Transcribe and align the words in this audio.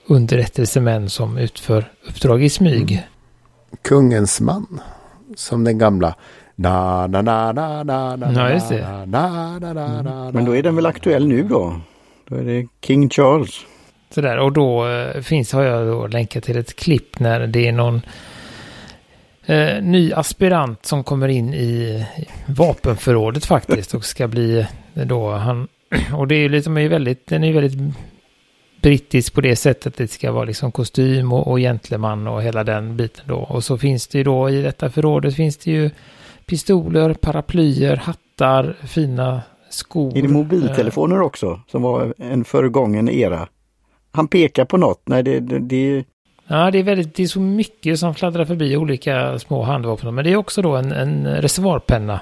underrättelsemän 0.07 1.09
som 1.09 1.37
utför 1.37 1.91
uppdrag 2.07 2.43
i 2.43 2.49
smyg. 2.49 2.91
Mm. 2.91 3.03
Kungens 3.81 4.41
man, 4.41 4.81
som 5.35 5.63
den 5.63 5.77
gamla 5.77 6.15
Na, 6.57 7.07
na, 7.07 7.21
na, 7.21 7.51
na, 7.53 7.83
na, 7.83 8.15
na, 8.15 8.31
ja, 8.35 8.49
just 8.53 8.69
det. 8.69 9.05
Na, 9.05 9.59
na, 9.59 9.73
na, 9.73 10.01
na, 10.01 10.31
Men 10.31 10.45
då 10.45 10.55
är 10.55 10.63
den 10.63 10.75
väl 10.75 10.85
aktuell 10.85 11.27
nu 11.27 11.43
då? 11.43 11.81
Då 12.27 12.35
är 12.35 12.43
det 12.43 12.67
King 12.81 13.09
Charles. 13.09 13.59
Sådär, 14.09 14.37
och 14.37 14.51
då 14.51 14.87
eh, 14.87 15.21
finns, 15.21 15.53
har 15.53 15.63
jag 15.63 15.87
då 15.87 16.07
länkat 16.07 16.43
till 16.43 16.57
ett 16.57 16.75
klipp 16.75 17.19
när 17.19 17.47
det 17.47 17.67
är 17.67 17.71
någon 17.71 18.01
eh, 19.45 19.81
ny 19.81 20.13
aspirant 20.13 20.85
som 20.85 21.03
kommer 21.03 21.27
in 21.27 21.53
i 21.53 22.05
vapenförrådet 22.45 23.45
faktiskt 23.45 23.93
och 23.93 24.05
ska 24.05 24.27
bli 24.27 24.65
då 24.93 25.31
han, 25.31 25.67
och 26.13 26.27
det 26.27 26.35
är 26.35 26.49
liksom 26.49 26.77
är 26.77 26.89
väldigt, 26.89 27.27
den 27.27 27.43
är 27.43 27.47
ju 27.47 27.53
väldigt 27.53 27.95
brittisk 28.85 29.33
på 29.33 29.41
det 29.41 29.55
sättet 29.55 29.87
att 29.87 29.97
det 29.97 30.07
ska 30.07 30.31
vara 30.31 30.45
liksom 30.45 30.71
kostym 30.71 31.33
och, 31.33 31.47
och 31.47 31.57
gentleman 31.57 32.27
och 32.27 32.43
hela 32.43 32.63
den 32.63 32.97
biten 32.97 33.23
då. 33.27 33.35
Och 33.35 33.63
så 33.63 33.77
finns 33.77 34.07
det 34.07 34.17
ju 34.17 34.23
då 34.23 34.49
i 34.49 34.61
detta 34.61 34.89
förrådet 34.89 35.35
finns 35.35 35.57
det 35.57 35.71
ju 35.71 35.89
pistoler, 36.45 37.13
paraplyer, 37.13 37.95
hattar, 37.95 38.75
fina 38.87 39.41
skor. 39.69 40.17
Är 40.17 40.21
det 40.21 40.27
mobiltelefoner 40.27 41.21
också 41.21 41.61
som 41.67 41.81
var 41.81 42.13
en 42.17 42.43
förgången 42.43 43.09
era? 43.09 43.47
Han 44.11 44.27
pekar 44.27 44.65
på 44.65 44.77
något. 44.77 45.01
Nej, 45.05 45.23
det, 45.23 45.39
det, 45.39 45.59
det... 45.59 46.03
Ja, 46.47 46.71
det 46.71 46.79
är 46.79 46.83
väldigt, 46.83 47.15
det 47.15 47.23
är 47.23 47.27
så 47.27 47.39
mycket 47.39 47.99
som 47.99 48.15
fladdrar 48.15 48.45
förbi 48.45 48.77
olika 48.77 49.39
små 49.39 49.63
handvapen. 49.63 50.15
Men 50.15 50.23
det 50.23 50.31
är 50.31 50.35
också 50.35 50.61
då 50.61 50.75
en, 50.75 50.91
en 50.91 51.27
reservoarpenna 51.27 52.19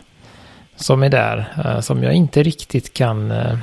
som 0.75 1.03
är 1.03 1.09
där. 1.09 1.53
Uh, 1.66 1.79
som 1.79 2.03
jag 2.03 2.13
inte 2.13 2.44
riktigt 2.44 2.94
kan 2.94 3.31
uh, 3.31 3.57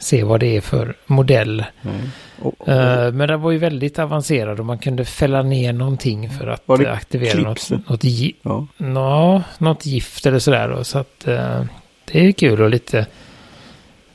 se 0.00 0.24
vad 0.24 0.40
det 0.40 0.56
är 0.56 0.60
för 0.60 0.96
modell. 1.06 1.64
Mm. 1.82 1.96
Oh, 2.42 2.52
oh. 2.58 2.70
Uh, 2.70 3.12
men 3.12 3.28
den 3.28 3.40
var 3.40 3.50
ju 3.50 3.58
väldigt 3.58 3.98
avancerad 3.98 4.60
och 4.60 4.66
man 4.66 4.78
kunde 4.78 5.04
fälla 5.04 5.42
ner 5.42 5.72
någonting 5.72 6.30
för 6.30 6.46
att 6.46 6.80
uh, 6.80 6.92
aktivera 6.92 7.40
något, 7.40 7.70
något, 7.88 8.04
gi 8.04 8.34
ja. 8.42 8.66
no, 8.76 9.42
något 9.58 9.86
gift 9.86 10.26
eller 10.26 10.38
sådär. 10.38 10.68
Då. 10.68 10.84
Så 10.84 10.98
att 10.98 11.24
uh, 11.28 11.62
det 12.04 12.26
är 12.26 12.32
kul 12.32 12.62
och 12.62 12.70
lite 12.70 13.06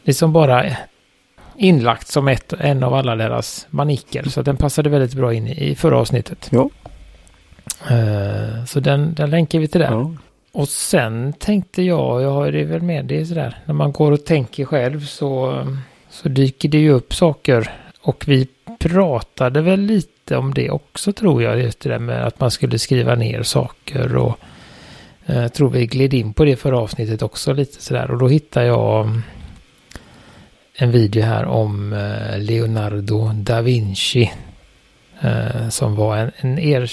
liksom 0.04 0.34
bara 0.34 0.66
inlagt 1.58 2.08
som 2.08 2.28
ett, 2.28 2.54
en 2.54 2.84
av 2.84 2.94
alla 2.94 3.16
deras 3.16 3.68
maniker. 3.70 4.24
Så 4.24 4.42
den 4.42 4.58
passade 4.58 4.90
väldigt 4.90 5.14
bra 5.14 5.34
in 5.34 5.48
i, 5.48 5.70
i 5.70 5.76
förra 5.76 5.98
avsnittet. 5.98 6.50
Ja. 6.52 6.70
Uh, 7.92 8.66
så 8.66 8.80
den, 8.80 9.14
den 9.14 9.30
länkar 9.30 9.60
vi 9.60 9.68
till 9.68 9.82
där. 9.82 9.92
Ja. 9.92 10.14
Och 10.54 10.70
sen 10.70 11.34
tänkte 11.34 11.82
jag, 11.82 12.22
jag 12.22 12.32
har 12.32 12.52
det 12.52 12.64
väl 12.64 12.82
med 12.82 13.06
det 13.06 13.26
sådär, 13.26 13.58
när 13.66 13.74
man 13.74 13.92
går 13.92 14.12
och 14.12 14.26
tänker 14.26 14.66
själv 14.66 15.06
så, 15.06 15.64
så 16.10 16.30
dyker 16.30 16.70
det 16.70 16.78
ju 16.78 16.90
upp 16.90 17.14
saker. 17.14 17.72
Och 18.02 18.24
vi 18.28 18.48
pratade 18.80 19.62
väl 19.62 19.80
lite 19.80 20.38
om 20.38 20.54
det 20.54 20.70
också 20.70 21.14
tror 21.14 21.44
jag, 21.44 21.60
just 21.60 21.80
det 21.80 21.90
där 21.90 22.00
med 22.00 22.26
att 22.26 22.40
man 22.40 22.52
skulle 22.52 22.80
skriva 22.80 23.16
ner 23.16 23.44
saker 23.44 24.16
och 24.16 24.40
jag 25.26 25.44
eh, 25.44 25.48
tror 25.48 25.70
vi 25.70 25.86
gled 25.86 26.14
in 26.14 26.34
på 26.34 26.46
det 26.46 26.56
förra 26.56 26.80
avsnittet 26.80 27.22
också 27.22 27.54
lite 27.54 27.82
sådär. 27.82 28.12
Och 28.12 28.18
då 28.18 28.28
hittade 28.28 28.66
jag 28.66 29.06
mm, 29.06 29.22
en 30.76 30.92
video 30.92 31.24
här 31.24 31.46
om 31.46 31.94
eh, 31.94 32.40
Leonardo 32.40 33.32
da 33.34 33.62
Vinci 33.62 34.32
Eh, 35.24 35.70
som 35.70 35.96
var 35.96 36.18
en, 36.18 36.32
en 36.38 36.60
er, 36.60 36.86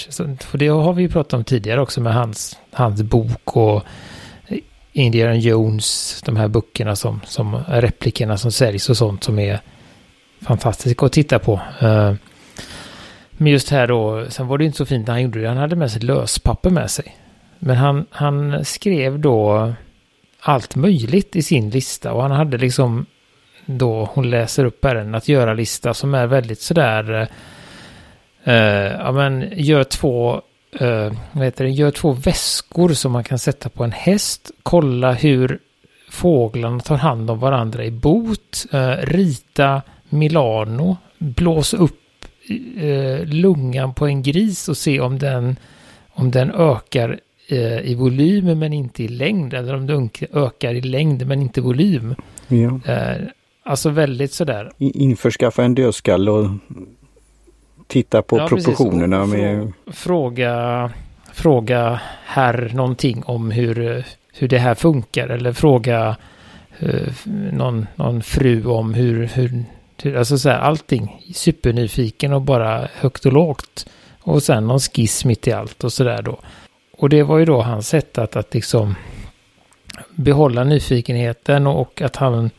för 0.43 0.57
det 0.57 0.67
har 0.67 0.93
vi 0.93 1.01
ju 1.01 1.09
pratat 1.09 1.33
om 1.33 1.43
tidigare 1.43 1.81
också 1.81 2.01
med 2.01 2.13
hans, 2.13 2.57
hans 2.71 3.01
bok 3.01 3.57
och 3.57 3.83
Indiana 4.93 5.35
Jones, 5.35 6.21
de 6.25 6.35
här 6.35 6.47
böckerna 6.47 6.95
som, 6.95 7.21
som 7.25 7.63
replikerna 7.67 8.37
som 8.37 8.51
säljs 8.51 8.89
och 8.89 8.97
sånt 8.97 9.23
som 9.23 9.39
är 9.39 9.59
fantastiska 10.41 11.05
att 11.05 11.11
titta 11.11 11.39
på. 11.39 11.61
Eh, 11.79 12.13
men 13.31 13.51
just 13.51 13.69
här 13.69 13.87
då, 13.87 14.25
sen 14.29 14.47
var 14.47 14.57
det 14.57 14.65
inte 14.65 14.77
så 14.77 14.85
fint 14.85 15.07
när 15.07 15.13
han 15.13 15.21
gjorde 15.21 15.41
det, 15.41 15.47
han 15.47 15.57
hade 15.57 15.75
med 15.75 15.91
sig 15.91 16.01
löspapper 16.01 16.69
med 16.69 16.91
sig. 16.91 17.17
Men 17.59 17.75
han, 17.75 18.05
han 18.09 18.65
skrev 18.65 19.19
då 19.19 19.73
allt 20.39 20.75
möjligt 20.75 21.35
i 21.35 21.41
sin 21.41 21.69
lista 21.69 22.13
och 22.13 22.21
han 22.21 22.31
hade 22.31 22.57
liksom 22.57 23.05
då, 23.65 24.09
hon 24.13 24.29
läser 24.29 24.65
upp 24.65 24.85
här 24.85 24.95
en 24.95 25.15
att 25.15 25.27
göra-lista 25.27 25.93
som 25.93 26.13
är 26.13 26.27
väldigt 26.27 26.61
sådär 26.61 27.21
eh, 27.21 27.27
Uh, 28.47 28.53
ja, 28.53 29.11
men 29.11 29.49
gör 29.55 29.83
två, 29.83 30.41
uh, 30.81 31.13
vad 31.31 31.45
heter 31.45 31.63
det, 31.63 31.69
gör 31.69 31.91
två 31.91 32.11
väskor 32.11 32.89
som 32.89 33.11
man 33.11 33.23
kan 33.23 33.39
sätta 33.39 33.69
på 33.69 33.83
en 33.83 33.91
häst. 33.91 34.51
Kolla 34.63 35.13
hur 35.13 35.59
fåglarna 36.09 36.79
tar 36.79 36.97
hand 36.97 37.31
om 37.31 37.39
varandra 37.39 37.85
i 37.85 37.91
bot. 37.91 38.65
Uh, 38.73 38.91
rita 39.01 39.81
Milano. 40.09 40.97
Blås 41.17 41.73
upp 41.73 41.97
lungan 43.23 43.93
på 43.93 44.07
en 44.07 44.23
gris 44.23 44.69
och 44.69 44.77
se 44.77 44.99
om 44.99 45.19
den, 45.19 45.55
om 46.13 46.31
den 46.31 46.51
ökar 46.51 47.19
i 47.83 47.95
volym 47.95 48.59
men 48.59 48.73
inte 48.73 49.03
i 49.03 49.07
längd. 49.07 49.53
Eller 49.53 49.75
om 49.75 49.87
den 49.87 50.09
ökar 50.33 50.73
i 50.73 50.81
längd 50.81 51.27
men 51.27 51.41
inte 51.41 51.61
volym. 51.61 52.15
Ja. 52.47 52.79
Alltså 53.63 53.89
väldigt 53.89 54.33
sådär. 54.33 54.71
Införskaffa 54.77 55.63
en 55.63 55.75
dödskalle 55.75 56.31
och 56.31 56.49
titta 57.91 58.21
på 58.21 58.37
ja, 58.37 58.47
proportionerna. 58.47 59.25
Med... 59.25 59.73
Fråga, 59.87 60.89
fråga 61.33 62.01
här 62.25 62.71
någonting 62.73 63.23
om 63.25 63.51
hur, 63.51 64.05
hur 64.33 64.47
det 64.47 64.57
här 64.57 64.75
funkar 64.75 65.27
eller 65.27 65.53
fråga 65.53 66.15
uh, 66.83 67.09
någon, 67.51 67.87
någon 67.95 68.21
fru 68.21 68.65
om 68.65 68.93
hur, 68.93 69.27
hur, 69.27 69.63
hur 70.03 70.17
alltså 70.17 70.37
så 70.37 70.49
här, 70.49 70.59
allting 70.59 71.21
supernyfiken 71.33 72.33
och 72.33 72.41
bara 72.41 72.87
högt 72.93 73.25
och 73.25 73.33
lågt. 73.33 73.85
Och 74.23 74.43
sen 74.43 74.67
någon 74.67 74.79
skiss 74.79 75.25
mitt 75.25 75.47
i 75.47 75.51
allt 75.51 75.83
och 75.83 75.93
sådär 75.93 76.21
då. 76.21 76.39
och 76.97 77.09
det 77.09 77.23
var 77.23 77.37
ju 77.37 77.45
då 77.45 77.61
hans 77.61 77.87
sätt 77.87 78.17
att, 78.17 78.35
att 78.35 78.53
liksom 78.53 78.95
behålla 80.15 80.63
nyfikenheten 80.63 81.67
och 81.67 82.01
att 82.01 82.15
han, 82.15 82.45
eh, 82.45 82.49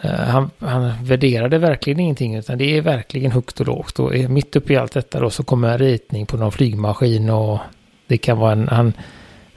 Eh, 0.00 0.10
han, 0.10 0.50
han 0.58 0.92
värderade 1.04 1.58
verkligen 1.58 2.00
ingenting 2.00 2.34
utan 2.34 2.58
det 2.58 2.76
är 2.76 2.80
verkligen 2.80 3.32
högt 3.32 3.60
och 3.60 3.66
lågt. 3.66 3.98
Och 3.98 4.14
eh, 4.14 4.28
mitt 4.28 4.56
uppe 4.56 4.72
i 4.72 4.76
allt 4.76 4.92
detta 4.92 5.20
då 5.20 5.30
så 5.30 5.44
kommer 5.44 5.68
en 5.68 5.78
ritning 5.78 6.26
på 6.26 6.36
någon 6.36 6.52
flygmaskin 6.52 7.30
och 7.30 7.58
det 8.06 8.18
kan 8.18 8.38
vara 8.38 8.52
en, 8.52 8.68
han, 8.68 8.92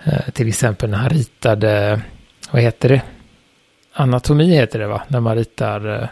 eh, 0.04 0.30
till 0.34 0.48
exempel 0.48 0.90
när 0.90 0.98
han 0.98 1.10
ritade, 1.10 2.02
vad 2.52 2.62
heter 2.62 2.90
det? 2.90 3.02
Anatomi 3.94 4.56
heter 4.56 4.80
det 4.80 4.88
va? 4.88 5.02
När 5.08 5.20
man 5.20 5.36
ritar 5.36 6.10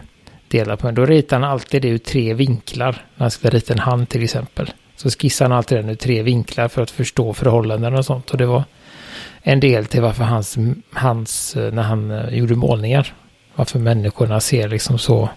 delar 0.47 0.75
på 0.75 0.88
en. 0.88 0.95
Då 0.95 1.06
ritar 1.06 1.39
han 1.39 1.50
alltid 1.51 1.81
det 1.81 1.88
ur 1.88 1.97
tre 1.97 2.33
vinklar. 2.33 2.91
När 3.15 3.24
han 3.24 3.31
ska 3.31 3.50
rita 3.50 3.74
en 3.74 3.79
hand 3.79 4.09
till 4.09 4.24
exempel. 4.24 4.71
Så 4.95 5.09
skissar 5.09 5.45
han 5.45 5.57
alltid 5.57 5.77
den 5.77 5.89
ur 5.89 5.95
tre 5.95 6.24
vinklar 6.24 6.68
för 6.68 6.81
att 6.81 6.91
förstå 6.91 7.33
förhållanden 7.33 7.95
och 7.95 8.06
sånt. 8.06 8.31
Och 8.31 8.38
det 8.38 8.45
var 8.45 8.63
en 9.41 9.59
del 9.59 9.85
till 9.85 10.01
varför 10.01 10.24
hans, 10.24 10.57
hans 10.94 11.56
när 11.56 11.83
han 11.83 12.25
gjorde 12.31 12.56
målningar. 12.56 13.13
Varför 13.57 13.80
människorna 13.80 14.39
ser 14.39 14.68
liksom 14.68 14.98
så, 15.00 15.30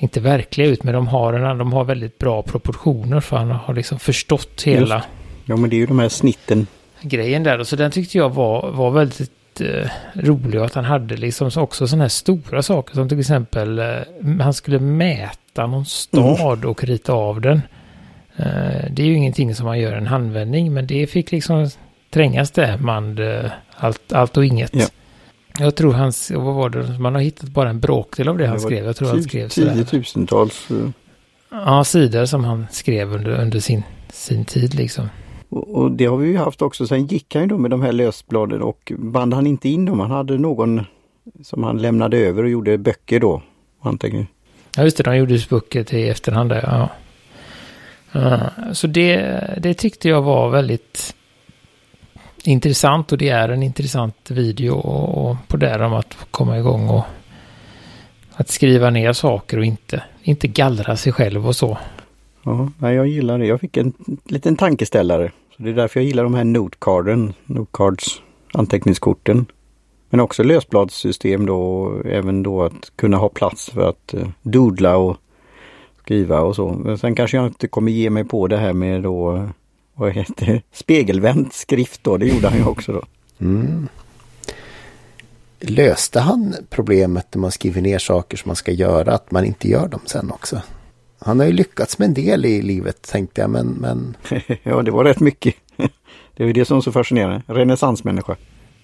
inte 0.00 0.20
verkliga 0.20 0.66
ut, 0.66 0.82
men 0.82 0.94
de 0.94 1.08
har, 1.08 1.32
en, 1.32 1.58
de 1.58 1.72
har 1.72 1.84
väldigt 1.84 2.18
bra 2.18 2.42
proportioner 2.42 3.20
för 3.20 3.36
han 3.36 3.50
har 3.50 3.74
liksom 3.74 3.98
förstått 3.98 4.62
hela. 4.62 4.94
Just. 4.94 5.08
Ja, 5.44 5.56
men 5.56 5.70
det 5.70 5.76
är 5.76 5.78
ju 5.78 5.86
de 5.86 5.98
här 5.98 6.08
snitten. 6.08 6.66
Grejen 7.00 7.42
där, 7.42 7.58
och 7.58 7.66
så 7.66 7.76
den 7.76 7.90
tyckte 7.90 8.18
jag 8.18 8.30
var, 8.30 8.70
var 8.70 8.90
väldigt 8.90 9.60
eh, 9.60 9.90
rolig 10.14 10.60
och 10.60 10.66
att 10.66 10.74
han 10.74 10.84
hade 10.84 11.16
liksom 11.16 11.50
också 11.56 11.86
sådana 11.86 12.04
här 12.04 12.08
stora 12.08 12.62
saker 12.62 12.94
som 12.94 13.08
till 13.08 13.20
exempel 13.20 13.78
eh, 13.78 13.86
han 14.40 14.54
skulle 14.54 14.78
mäta 14.78 15.66
någon 15.66 15.86
stad 15.86 16.58
mm. 16.58 16.70
och 16.70 16.84
rita 16.84 17.12
av 17.12 17.40
den. 17.40 17.62
Eh, 18.36 18.84
det 18.90 19.02
är 19.02 19.06
ju 19.06 19.14
ingenting 19.14 19.54
som 19.54 19.66
man 19.66 19.78
gör 19.78 19.92
en 19.92 20.06
handvändning, 20.06 20.74
men 20.74 20.86
det 20.86 21.06
fick 21.06 21.32
liksom 21.32 21.70
trängas 22.10 22.50
det 22.50 22.78
man 22.80 23.18
eh, 23.18 23.50
allt, 23.76 24.12
allt 24.12 24.36
och 24.36 24.44
inget. 24.44 24.74
Ja. 24.74 24.86
Jag 25.58 25.74
tror 25.74 25.92
hans, 25.92 26.30
vad 26.30 26.54
var 26.54 26.70
det, 26.70 26.98
man 26.98 27.14
har 27.14 27.22
hittat 27.22 27.48
bara 27.48 27.70
en 27.70 27.80
bråkdel 27.80 28.28
av 28.28 28.38
det, 28.38 28.44
det 28.44 28.48
han 28.48 28.60
skrev. 28.60 28.84
Jag 28.84 28.96
tror 28.96 29.08
han 29.08 29.22
skrev 29.22 29.48
Tiotusentals. 29.48 30.70
Eh. 30.70 30.76
Ja, 31.50 31.84
sidor 31.84 32.24
som 32.24 32.44
han 32.44 32.66
skrev 32.70 33.12
under, 33.12 33.30
under 33.30 33.60
sin, 33.60 33.82
sin 34.12 34.44
tid 34.44 34.74
liksom. 34.74 35.08
Och, 35.48 35.74
och 35.74 35.92
det 35.92 36.06
har 36.06 36.16
vi 36.16 36.28
ju 36.28 36.36
haft 36.36 36.62
också. 36.62 36.86
Sen 36.86 37.06
gick 37.06 37.34
han 37.34 37.42
ju 37.42 37.48
då 37.48 37.58
med 37.58 37.70
de 37.70 37.82
här 37.82 37.92
lösbladen 37.92 38.62
och 38.62 38.92
band 38.98 39.34
han 39.34 39.46
inte 39.46 39.68
in 39.68 39.84
dem. 39.84 40.00
Han 40.00 40.10
hade 40.10 40.38
någon 40.38 40.86
som 41.42 41.62
han 41.62 41.78
lämnade 41.78 42.18
över 42.18 42.42
och 42.42 42.50
gjorde 42.50 42.78
böcker 42.78 43.20
då. 43.20 43.42
Anteckning. 43.80 44.26
Ja, 44.76 44.82
just 44.82 44.96
det. 44.96 45.02
De 45.02 45.16
gjorde 45.16 45.38
böcker 45.50 45.84
till 45.84 46.08
efterhand 46.08 46.50
där, 46.50 46.62
ja. 46.62 46.88
Uh, 48.16 48.72
så 48.72 48.86
det, 48.86 49.40
det 49.62 49.74
tyckte 49.74 50.08
jag 50.08 50.22
var 50.22 50.50
väldigt 50.50 51.14
intressant 52.46 53.12
och 53.12 53.18
det 53.18 53.28
är 53.28 53.48
en 53.48 53.62
intressant 53.62 54.30
video 54.30 54.74
och, 54.74 55.30
och 55.30 55.36
på 55.48 55.56
det 55.56 55.84
om 55.84 55.92
att 55.92 56.16
komma 56.30 56.58
igång 56.58 56.88
och 56.88 57.04
att 58.32 58.48
skriva 58.48 58.90
ner 58.90 59.12
saker 59.12 59.58
och 59.58 59.64
inte, 59.64 60.02
inte 60.22 60.48
gallra 60.48 60.96
sig 60.96 61.12
själv 61.12 61.46
och 61.46 61.56
så. 61.56 61.78
Ja, 62.42 62.92
jag 62.92 63.06
gillar 63.06 63.38
det. 63.38 63.46
Jag 63.46 63.60
fick 63.60 63.76
en 63.76 63.92
liten 64.24 64.56
tankeställare. 64.56 65.32
Så 65.56 65.62
Det 65.62 65.70
är 65.70 65.74
därför 65.74 66.00
jag 66.00 66.06
gillar 66.06 66.24
de 66.24 66.34
här 66.34 66.44
notecarden, 66.44 67.34
notecards, 67.44 68.22
anteckningskorten. 68.52 69.46
Men 70.10 70.20
också 70.20 70.42
lösbladssystem 70.42 71.46
då, 71.46 71.92
även 72.04 72.42
då 72.42 72.62
att 72.62 72.92
kunna 72.96 73.16
ha 73.16 73.28
plats 73.28 73.70
för 73.70 73.88
att 73.88 74.14
uh, 74.14 74.28
doodla 74.42 74.96
och 74.96 75.16
skriva 76.02 76.40
och 76.40 76.56
så. 76.56 76.68
Men 76.68 76.98
sen 76.98 77.14
kanske 77.14 77.36
jag 77.36 77.46
inte 77.46 77.68
kommer 77.68 77.92
ge 77.92 78.10
mig 78.10 78.24
på 78.24 78.46
det 78.46 78.56
här 78.56 78.72
med 78.72 79.02
då 79.02 79.36
eh, 79.36 79.48
vad 79.94 80.12
heter 80.12 80.46
det, 80.46 80.62
spegelvänd 80.72 81.52
skrift 81.52 82.04
då. 82.04 82.16
Det 82.16 82.26
gjorde 82.26 82.48
han 82.48 82.58
ju 82.58 82.64
också 82.64 82.92
då. 82.92 83.02
Mm. 83.40 83.88
Löste 85.60 86.20
han 86.20 86.54
problemet 86.70 87.34
när 87.34 87.40
man 87.40 87.50
skriver 87.50 87.80
ner 87.80 87.98
saker 87.98 88.36
som 88.36 88.48
man 88.48 88.56
ska 88.56 88.72
göra, 88.72 89.14
att 89.14 89.30
man 89.30 89.44
inte 89.44 89.68
gör 89.68 89.88
dem 89.88 90.00
sen 90.04 90.30
också? 90.30 90.62
Han 91.18 91.40
har 91.40 91.46
ju 91.46 91.52
lyckats 91.52 91.98
med 91.98 92.06
en 92.06 92.14
del 92.14 92.44
i 92.44 92.62
livet 92.62 93.02
tänkte 93.02 93.40
jag, 93.40 93.50
men... 93.50 93.66
men... 93.66 94.16
ja, 94.62 94.82
det 94.82 94.90
var 94.90 95.04
rätt 95.04 95.20
mycket. 95.20 95.54
det 96.36 96.42
är 96.42 96.46
ju 96.46 96.52
det 96.52 96.64
som 96.64 96.76
är 96.76 96.80
så 96.80 96.92
fascinerande. 96.92 97.42
Renässansmänniska. 97.46 98.36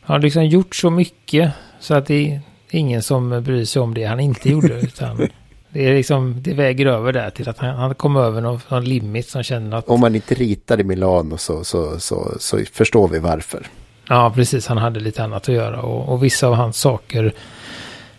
Han 0.03 0.15
har 0.15 0.23
liksom 0.23 0.47
gjort 0.47 0.75
så 0.75 0.91
mycket 0.91 1.53
så 1.81 1.95
att 1.95 2.07
det 2.07 2.33
är 2.33 2.41
ingen 2.71 3.03
som 3.03 3.43
bryr 3.43 3.65
sig 3.65 3.83
om 3.83 3.95
det 3.95 4.05
han 4.05 4.21
inte 4.21 4.51
gjorde. 4.51 4.81
Utan 4.81 5.29
det, 5.73 5.89
är 5.89 5.95
liksom, 5.95 6.43
det 6.43 6.55
väger 6.55 6.87
över 6.87 7.13
där 7.13 7.31
till 7.31 7.49
att 7.49 7.59
han, 7.59 7.77
han 7.77 7.95
kom 7.95 8.17
över 8.17 8.41
någon, 8.41 8.61
någon 8.69 8.85
limit 8.85 9.29
som 9.29 9.43
känner 9.43 9.77
att... 9.77 9.89
Om 9.89 10.01
man 10.01 10.15
inte 10.15 10.35
ritar 10.35 10.81
i 10.81 10.85
Milano 10.85 11.39
så, 11.39 11.65
så, 11.65 12.01
så, 12.01 12.35
så 12.39 12.59
förstår 12.73 13.09
vi 13.09 13.19
varför. 13.19 13.67
Ja, 14.09 14.33
precis. 14.35 14.67
Han 14.67 14.79
hade 14.79 15.01
lite 15.01 15.25
annat 15.25 15.49
att 15.49 15.55
göra 15.55 15.83
och, 15.83 16.13
och 16.13 16.25
vissa 16.25 16.47
av 16.47 16.55
hans 16.55 16.77
saker 16.77 17.33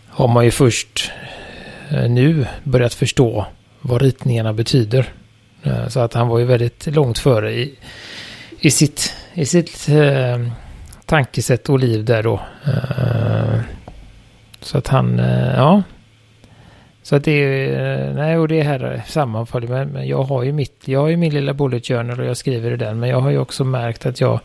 har 0.07 0.27
man 0.27 0.45
ju 0.45 0.51
först 0.51 1.12
eh, 1.89 2.09
nu 2.09 2.45
börjat 2.63 2.94
förstå 2.94 3.45
vad 3.81 4.01
ritningarna 4.01 4.54
betyder. 4.54 5.13
Eh, 5.63 5.88
så 5.88 6.00
att 6.00 6.13
han 6.13 6.27
var 6.27 6.39
ju 6.39 6.45
väldigt 6.45 6.88
långt 6.88 7.18
före 7.18 7.54
i, 7.54 7.77
i 8.59 8.71
sitt, 8.71 9.13
i 9.33 9.45
sitt 9.45 9.89
eh, 9.89 10.47
tankesätt 11.06 11.69
och 11.69 11.80
liv 11.80 12.06
där 12.06 12.24
då. 12.24 12.42
Eh, 12.65 13.59
så 14.62 14.77
att 14.77 14.88
han, 14.88 15.19
eh, 15.19 15.54
ja, 15.56 15.83
så 17.03 17.15
att 17.15 17.24
det 17.24 17.31
är, 17.31 18.09
eh, 18.09 18.15
nej 18.15 18.38
och 18.38 18.48
det 18.48 18.62
här 18.62 19.01
sammanfaller 19.07 19.86
med, 19.86 20.07
jag 20.07 20.24
har 20.24 20.44
ju 20.44 20.51
mitt, 20.51 20.88
jag 20.88 21.00
har 21.00 21.07
ju 21.07 21.18
min 21.18 21.33
lilla 21.33 21.53
bullet 21.53 21.88
journal 21.88 22.19
och 22.19 22.25
jag 22.25 22.38
skriver 22.38 22.71
i 22.71 22.77
den, 22.77 23.00
men 23.00 23.09
jag 23.09 23.19
har 23.19 23.30
ju 23.30 23.38
också 23.38 23.63
märkt 23.63 24.06
att 24.06 24.21
jag 24.21 24.39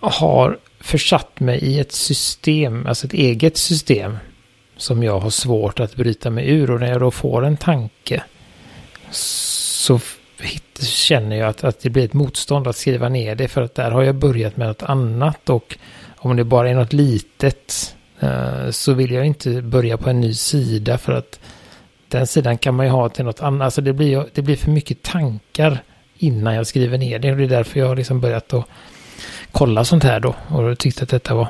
har 0.00 0.58
försatt 0.80 1.40
mig 1.40 1.58
i 1.58 1.78
ett 1.78 1.92
system, 1.92 2.86
alltså 2.86 3.06
ett 3.06 3.12
eget 3.12 3.56
system, 3.56 4.18
som 4.76 5.02
jag 5.02 5.18
har 5.20 5.30
svårt 5.30 5.80
att 5.80 5.96
bryta 5.96 6.30
mig 6.30 6.50
ur. 6.50 6.70
Och 6.70 6.80
när 6.80 6.88
jag 6.88 7.00
då 7.00 7.10
får 7.10 7.44
en 7.44 7.56
tanke 7.56 8.22
så 9.10 10.00
känner 10.80 11.36
jag 11.36 11.48
att, 11.48 11.64
att 11.64 11.80
det 11.80 11.90
blir 11.90 12.04
ett 12.04 12.12
motstånd 12.12 12.66
att 12.66 12.76
skriva 12.76 13.08
ner 13.08 13.34
det 13.34 13.48
för 13.48 13.62
att 13.62 13.74
där 13.74 13.90
har 13.90 14.02
jag 14.02 14.14
börjat 14.14 14.56
med 14.56 14.68
något 14.68 14.82
annat. 14.82 15.50
Och 15.50 15.78
om 16.16 16.36
det 16.36 16.44
bara 16.44 16.70
är 16.70 16.74
något 16.74 16.92
litet 16.92 17.94
eh, 18.20 18.70
så 18.70 18.92
vill 18.92 19.10
jag 19.10 19.26
inte 19.26 19.62
börja 19.62 19.96
på 19.96 20.10
en 20.10 20.20
ny 20.20 20.34
sida 20.34 20.98
för 20.98 21.12
att 21.12 21.40
den 22.16 22.26
sidan 22.26 22.58
kan 22.58 22.74
man 22.74 22.86
ju 22.86 22.92
ha 22.92 23.08
till 23.08 23.24
något 23.24 23.40
annat. 23.40 23.64
Alltså 23.64 23.80
det 23.80 23.92
blir, 23.92 24.26
det 24.34 24.42
blir 24.42 24.56
för 24.56 24.70
mycket 24.70 25.02
tankar 25.02 25.78
innan 26.18 26.54
jag 26.54 26.66
skriver 26.66 26.98
ner 26.98 27.18
det. 27.18 27.30
Och 27.30 27.36
det 27.36 27.44
är 27.44 27.48
därför 27.48 27.80
jag 27.80 27.86
har 27.86 27.96
liksom 27.96 28.20
börjat 28.20 28.54
att 28.54 28.64
kolla 29.52 29.84
sånt 29.84 30.04
här 30.04 30.20
då. 30.20 30.34
Och 30.48 30.78
tyckte 30.78 31.02
att 31.02 31.08
detta 31.08 31.34
var 31.34 31.48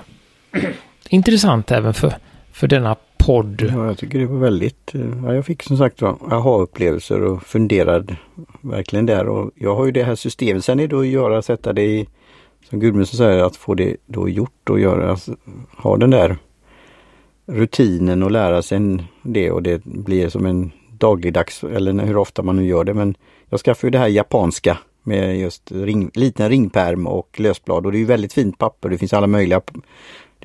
intressant 1.09 1.71
även 1.71 1.95
för, 1.95 2.13
för 2.53 2.67
denna 2.67 2.97
podd. 3.19 3.71
Ja, 3.75 3.87
jag 3.87 3.99
tycker 3.99 4.19
det 4.19 4.27
var 4.27 4.39
väldigt, 4.39 4.93
ja, 5.25 5.35
jag 5.35 5.47
fick 5.47 5.63
som 5.63 5.77
sagt 5.77 6.03
aha-upplevelser 6.03 7.23
och 7.23 7.43
funderade 7.43 8.17
verkligen 8.61 9.07
där. 9.07 9.29
Och 9.29 9.51
jag 9.55 9.77
har 9.77 9.87
ju 9.87 9.93
det 9.93 10.05
här 10.05 10.15
systemet. 10.15 10.65
Sen 10.65 10.81
är 10.81 10.89
det 10.89 10.99
att 10.99 11.07
göra, 11.07 11.43
sätta 11.43 11.73
det 11.73 11.83
i, 11.83 12.07
som 12.71 12.81
Gudmundsson 12.81 13.19
säger, 13.19 13.45
att 13.45 13.57
få 13.57 13.75
det 13.75 13.97
då 14.07 14.29
gjort 14.29 14.71
och 14.71 14.81
göra, 14.81 15.11
alltså, 15.11 15.37
ha 15.77 15.97
den 15.97 16.11
där 16.11 16.37
rutinen 17.47 18.23
och 18.23 18.31
lära 18.31 18.63
sig 18.63 18.81
det 19.23 19.51
och 19.51 19.63
det 19.63 19.85
blir 19.85 20.29
som 20.29 20.47
en 20.47 20.73
dagligdags, 20.99 21.65
eller 21.65 22.07
hur 22.07 22.17
ofta 22.17 22.43
man 22.43 22.57
nu 22.57 22.67
gör 22.67 22.85
det. 22.85 22.95
Men 22.95 23.15
jag 23.49 23.61
skaffade 23.61 23.91
det 23.91 23.99
här 23.99 24.09
japanska 24.09 24.79
med 25.03 25.39
just 25.39 25.73
ring, 25.73 26.11
liten 26.15 26.49
ringperm 26.49 27.07
och 27.07 27.41
lösblad 27.41 27.87
och 27.87 27.93
det 27.93 27.99
är 27.99 28.05
väldigt 28.05 28.33
fint 28.33 28.59
papper. 28.59 28.89
Det 28.89 28.99
finns 28.99 29.13
alla 29.13 29.27
möjliga 29.27 29.61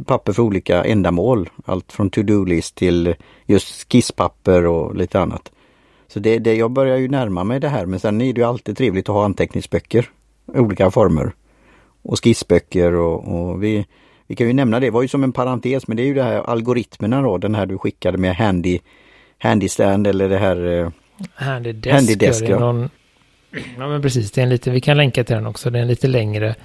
papper 0.05 0.33
för 0.33 0.43
olika 0.43 0.83
ändamål. 0.83 1.49
Allt 1.65 1.91
från 1.91 2.09
to-do-list 2.09 2.75
till 2.75 3.15
just 3.45 3.91
skisspapper 3.91 4.65
och 4.65 4.95
lite 4.95 5.19
annat. 5.19 5.51
Så 6.07 6.19
det, 6.19 6.39
det, 6.39 6.55
jag 6.55 6.71
börjar 6.71 6.97
ju 6.97 7.07
närma 7.07 7.43
mig 7.43 7.59
det 7.59 7.69
här 7.69 7.85
men 7.85 7.99
sen 7.99 8.21
är 8.21 8.33
det 8.33 8.41
ju 8.41 8.47
alltid 8.47 8.77
trevligt 8.77 9.09
att 9.09 9.15
ha 9.15 9.25
anteckningsböcker 9.25 10.09
i 10.55 10.59
olika 10.59 10.91
former. 10.91 11.33
Och 12.01 12.23
skissböcker 12.23 12.95
och, 12.95 13.27
och 13.35 13.63
vi, 13.63 13.85
vi 14.31 14.35
kan 14.35 14.47
ju 14.47 14.53
nämna 14.53 14.79
det, 14.79 14.85
det 14.85 14.91
var 14.91 15.01
ju 15.01 15.07
som 15.07 15.23
en 15.23 15.31
parentes, 15.31 15.87
men 15.87 15.97
det 15.97 16.03
är 16.03 16.05
ju 16.05 16.13
det 16.13 16.23
här 16.23 16.49
algoritmerna 16.49 17.21
då, 17.21 17.37
den 17.37 17.55
här 17.55 17.65
du 17.65 17.77
skickade 17.77 18.17
med 18.17 18.35
handy, 18.35 18.79
handy 19.37 19.69
stand 19.69 20.07
eller 20.07 20.29
det 20.29 20.37
här 20.37 20.79
eh, 20.79 20.89
Handy 21.33 21.71
desk. 21.71 21.95
Handy 21.95 22.15
desk 22.15 22.43
ja. 22.47 22.59
Någon, 22.59 22.89
ja 23.77 23.87
men 23.87 24.01
precis, 24.01 24.31
det 24.31 24.41
är 24.41 24.43
en 24.43 24.49
lite, 24.49 24.71
vi 24.71 24.81
kan 24.81 24.97
länka 24.97 25.23
till 25.23 25.35
den 25.35 25.47
också, 25.47 25.69
det 25.69 25.77
är 25.77 25.81
en 25.81 25.87
lite 25.87 26.07
längre 26.07 26.55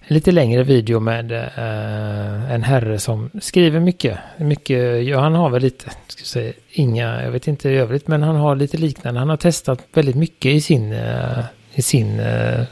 en 0.00 0.14
lite 0.14 0.32
längre 0.32 0.62
video 0.62 1.00
med 1.00 1.32
uh, 1.32 2.52
en 2.52 2.62
herre 2.62 2.98
som 2.98 3.30
skriver 3.40 3.80
mycket. 3.80 4.18
mycket 4.38 5.04
ja, 5.04 5.20
han 5.20 5.34
har 5.34 5.50
väl 5.50 5.62
lite, 5.62 5.90
ska 6.06 6.24
säga, 6.24 6.52
inga, 6.70 7.22
jag 7.22 7.30
vet 7.30 7.48
inte 7.48 7.70
i 7.70 7.76
övrigt, 7.76 8.08
men 8.08 8.22
han 8.22 8.36
har 8.36 8.56
lite 8.56 8.76
liknande. 8.76 9.20
Han 9.20 9.28
har 9.28 9.36
testat 9.36 9.86
väldigt 9.92 10.16
mycket 10.16 10.52
i 10.52 10.60
sin, 10.60 10.92
uh, 10.92 11.44
i 11.74 11.82
sin 11.82 12.20
uh, 12.20 12.64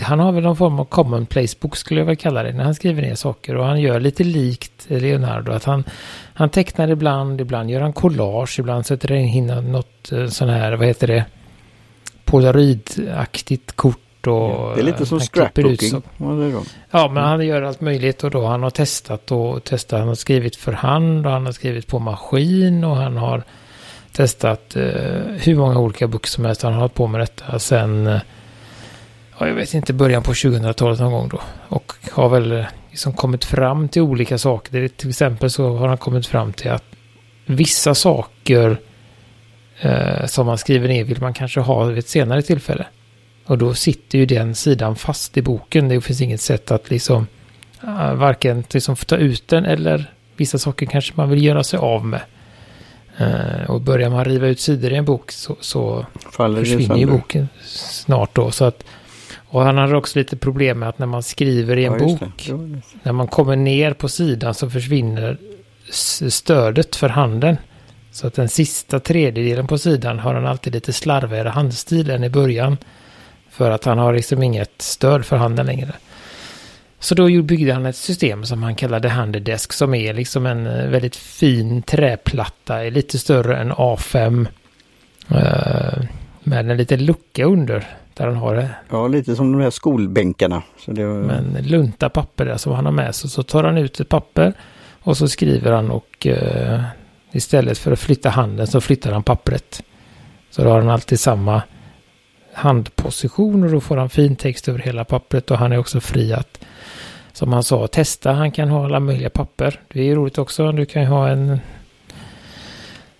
han 0.00 0.20
har 0.20 0.32
väl 0.32 0.42
någon 0.42 0.56
form 0.56 0.80
av 0.80 0.84
common 0.84 1.26
place 1.26 1.56
book 1.60 1.76
skulle 1.76 2.00
jag 2.00 2.06
väl 2.06 2.16
kalla 2.16 2.42
det 2.42 2.52
när 2.52 2.64
han 2.64 2.74
skriver 2.74 3.02
ner 3.02 3.14
saker 3.14 3.56
och 3.56 3.64
han 3.64 3.80
gör 3.80 4.00
lite 4.00 4.24
likt 4.24 4.86
Leonardo 4.88 5.52
att 5.52 5.64
han, 5.64 5.84
han 6.34 6.50
tecknar 6.50 6.88
ibland, 6.88 7.40
ibland 7.40 7.70
gör 7.70 7.80
han 7.80 7.92
collage, 7.92 8.58
ibland 8.58 8.86
sätter 8.86 9.08
han 9.08 9.18
in 9.18 9.46
något 9.46 10.12
eh, 10.12 10.26
sån 10.26 10.48
här, 10.48 10.72
vad 10.72 10.86
heter 10.86 11.06
det, 11.06 11.24
polaroidaktigt 12.24 13.72
kort 13.72 14.26
och... 14.26 14.74
Det 14.74 14.80
är 14.80 14.84
lite 14.84 15.06
som 15.06 15.20
scrapbooking. 15.20 16.02
Ja, 16.90 17.08
men 17.08 17.24
han 17.24 17.46
gör 17.46 17.62
allt 17.62 17.80
möjligt 17.80 18.24
och 18.24 18.30
då 18.30 18.46
han 18.46 18.62
har 18.62 18.70
testat 18.70 19.32
och 19.32 19.64
testat. 19.64 19.98
Han 19.98 20.08
har 20.08 20.14
skrivit 20.14 20.56
för 20.56 20.72
hand 20.72 21.26
och 21.26 21.32
han 21.32 21.46
har 21.46 21.52
skrivit 21.52 21.86
på 21.86 21.98
maskin 21.98 22.84
och 22.84 22.96
han 22.96 23.16
har 23.16 23.42
testat 24.12 24.76
eh, 24.76 24.82
hur 25.36 25.56
många 25.56 25.78
olika 25.78 26.08
böcker 26.08 26.28
som 26.28 26.44
helst. 26.44 26.62
Han 26.62 26.72
har 26.72 26.80
hållit 26.80 26.94
på 26.94 27.06
med 27.06 27.20
detta 27.20 27.58
sen, 27.58 28.06
eh, 28.06 28.20
jag 29.46 29.54
vet 29.54 29.74
inte, 29.74 29.92
början 29.92 30.22
på 30.22 30.32
2000-talet 30.32 31.00
någon 31.00 31.12
gång 31.12 31.28
då. 31.28 31.40
Och 31.68 31.92
har 32.12 32.28
väl 32.28 32.52
eh, 32.52 32.64
liksom 32.90 33.12
kommit 33.12 33.44
fram 33.44 33.88
till 33.88 34.02
olika 34.02 34.38
saker. 34.38 34.72
Det 34.72 34.84
är, 34.84 34.88
till 34.88 35.08
exempel 35.08 35.50
så 35.50 35.76
har 35.76 35.88
han 35.88 35.98
kommit 35.98 36.26
fram 36.26 36.52
till 36.52 36.70
att 36.70 36.84
vissa 37.46 37.94
saker 37.94 38.80
eh, 39.80 40.26
som 40.26 40.46
man 40.46 40.58
skriver 40.58 40.88
ner 40.88 41.04
vill 41.04 41.20
man 41.20 41.34
kanske 41.34 41.60
ha 41.60 41.84
vid 41.84 41.98
ett 41.98 42.08
senare 42.08 42.42
tillfälle. 42.42 42.86
Och 43.44 43.58
då 43.58 43.74
sitter 43.74 44.18
ju 44.18 44.26
den 44.26 44.54
sidan 44.54 44.96
fast 44.96 45.36
i 45.36 45.42
boken. 45.42 45.88
Det 45.88 46.00
finns 46.00 46.20
inget 46.20 46.40
sätt 46.40 46.70
att 46.70 46.90
liksom 46.90 47.26
uh, 47.84 48.14
varken 48.14 48.64
liksom 48.70 48.96
ta 48.96 49.16
ut 49.16 49.48
den 49.48 49.64
eller 49.64 50.12
vissa 50.36 50.58
saker 50.58 50.86
kanske 50.86 51.12
man 51.16 51.30
vill 51.30 51.44
göra 51.44 51.64
sig 51.64 51.78
av 51.78 52.06
med. 52.06 52.20
Eh, 53.18 53.70
och 53.70 53.80
börjar 53.80 54.10
man 54.10 54.24
riva 54.24 54.46
ut 54.46 54.60
sidor 54.60 54.92
i 54.92 54.96
en 54.96 55.04
bok 55.04 55.32
så, 55.32 55.56
så 55.60 56.06
försvinner 56.30 56.96
ju 56.96 57.06
boken 57.06 57.48
snart 57.64 58.34
då. 58.34 58.50
Så 58.50 58.64
att, 58.64 58.84
och 59.50 59.62
han 59.62 59.78
har 59.78 59.94
också 59.94 60.18
lite 60.18 60.36
problem 60.36 60.78
med 60.78 60.88
att 60.88 60.98
när 60.98 61.06
man 61.06 61.22
skriver 61.22 61.76
i 61.76 61.84
en 61.84 61.92
Ja, 61.92 61.98
bok, 61.98 62.20
det- 62.46 62.80
när 63.02 63.12
man 63.12 63.26
kommer 63.28 63.56
ner 63.56 63.92
på 63.92 64.08
sidan 64.08 64.54
så 64.54 64.70
försvinner 64.70 65.36
stödet 66.30 66.96
för 66.96 67.08
handen. 67.08 67.56
Så 68.10 68.26
att 68.26 68.34
den 68.34 68.48
sista 68.48 69.00
tredjedelen 69.00 69.66
på 69.66 69.78
sidan 69.78 70.18
har 70.18 70.34
han 70.34 70.46
alltid 70.46 70.74
lite 70.74 70.92
slarvigare 70.92 71.48
handstil 71.48 72.10
än 72.10 72.24
i 72.24 72.30
början. 72.30 72.76
För 73.50 73.70
att 73.70 73.84
han 73.84 73.98
har 73.98 74.12
liksom 74.14 74.42
inget 74.42 74.82
stöd 74.82 75.24
för 75.24 75.36
handen 75.36 75.66
längre. 75.66 75.92
Så 77.00 77.14
då 77.14 77.42
byggde 77.42 77.72
han 77.72 77.86
ett 77.86 77.96
system 77.96 78.44
som 78.44 78.62
han 78.62 78.74
kallade 78.74 79.08
Handydesk 79.08 79.72
som 79.72 79.94
är 79.94 80.14
liksom 80.14 80.46
en 80.46 80.66
eh, 80.66 80.88
väldigt 80.88 81.16
fin 81.16 81.82
träplatta, 81.82 82.84
är 82.84 82.90
lite 82.90 83.18
större 83.18 83.56
än 83.56 83.72
A5. 83.72 84.46
eh, 85.30 86.04
Med 86.42 86.70
en 86.70 86.76
liten 86.76 87.04
lucka 87.04 87.44
under 87.44 87.86
där 88.18 88.26
han 88.26 88.36
har 88.36 88.54
det 88.54 88.70
Ja, 88.90 89.08
lite 89.08 89.36
som 89.36 89.52
de 89.52 89.60
här 89.60 89.70
skolbänkarna. 89.70 90.62
Så 90.78 90.90
det 90.92 91.04
var... 91.04 91.14
men 91.14 91.56
lunta 91.62 92.08
papper 92.08 92.44
där 92.44 92.56
som 92.56 92.72
han 92.72 92.84
har 92.84 92.92
med 92.92 93.14
sig. 93.14 93.30
Så 93.30 93.42
tar 93.42 93.64
han 93.64 93.78
ut 93.78 94.00
ett 94.00 94.08
papper 94.08 94.52
och 95.00 95.16
så 95.16 95.28
skriver 95.28 95.72
han 95.72 95.90
och 95.90 96.26
eh, 96.26 96.80
istället 97.32 97.78
för 97.78 97.92
att 97.92 97.98
flytta 97.98 98.28
handen 98.28 98.66
så 98.66 98.80
flyttar 98.80 99.12
han 99.12 99.22
pappret. 99.22 99.82
Så 100.50 100.64
då 100.64 100.70
har 100.70 100.80
han 100.80 100.90
alltid 100.90 101.20
samma 101.20 101.62
handposition 102.52 103.64
och 103.64 103.70
då 103.70 103.80
får 103.80 103.96
han 103.96 104.08
fin 104.08 104.36
text 104.36 104.68
över 104.68 104.78
hela 104.78 105.04
pappret 105.04 105.50
och 105.50 105.58
han 105.58 105.72
är 105.72 105.78
också 105.78 106.00
fri 106.00 106.32
att 106.32 106.64
som 107.32 107.52
han 107.52 107.62
sa 107.62 107.86
testa. 107.86 108.32
Han 108.32 108.50
kan 108.50 108.68
ha 108.68 108.84
alla 108.84 109.00
möjliga 109.00 109.30
papper. 109.30 109.80
Det 109.92 110.00
är 110.00 110.04
ju 110.04 110.14
roligt 110.14 110.38
också. 110.38 110.72
Du 110.72 110.86
kan 110.86 111.02
ju 111.02 111.08
ha 111.08 111.28
en 111.28 111.60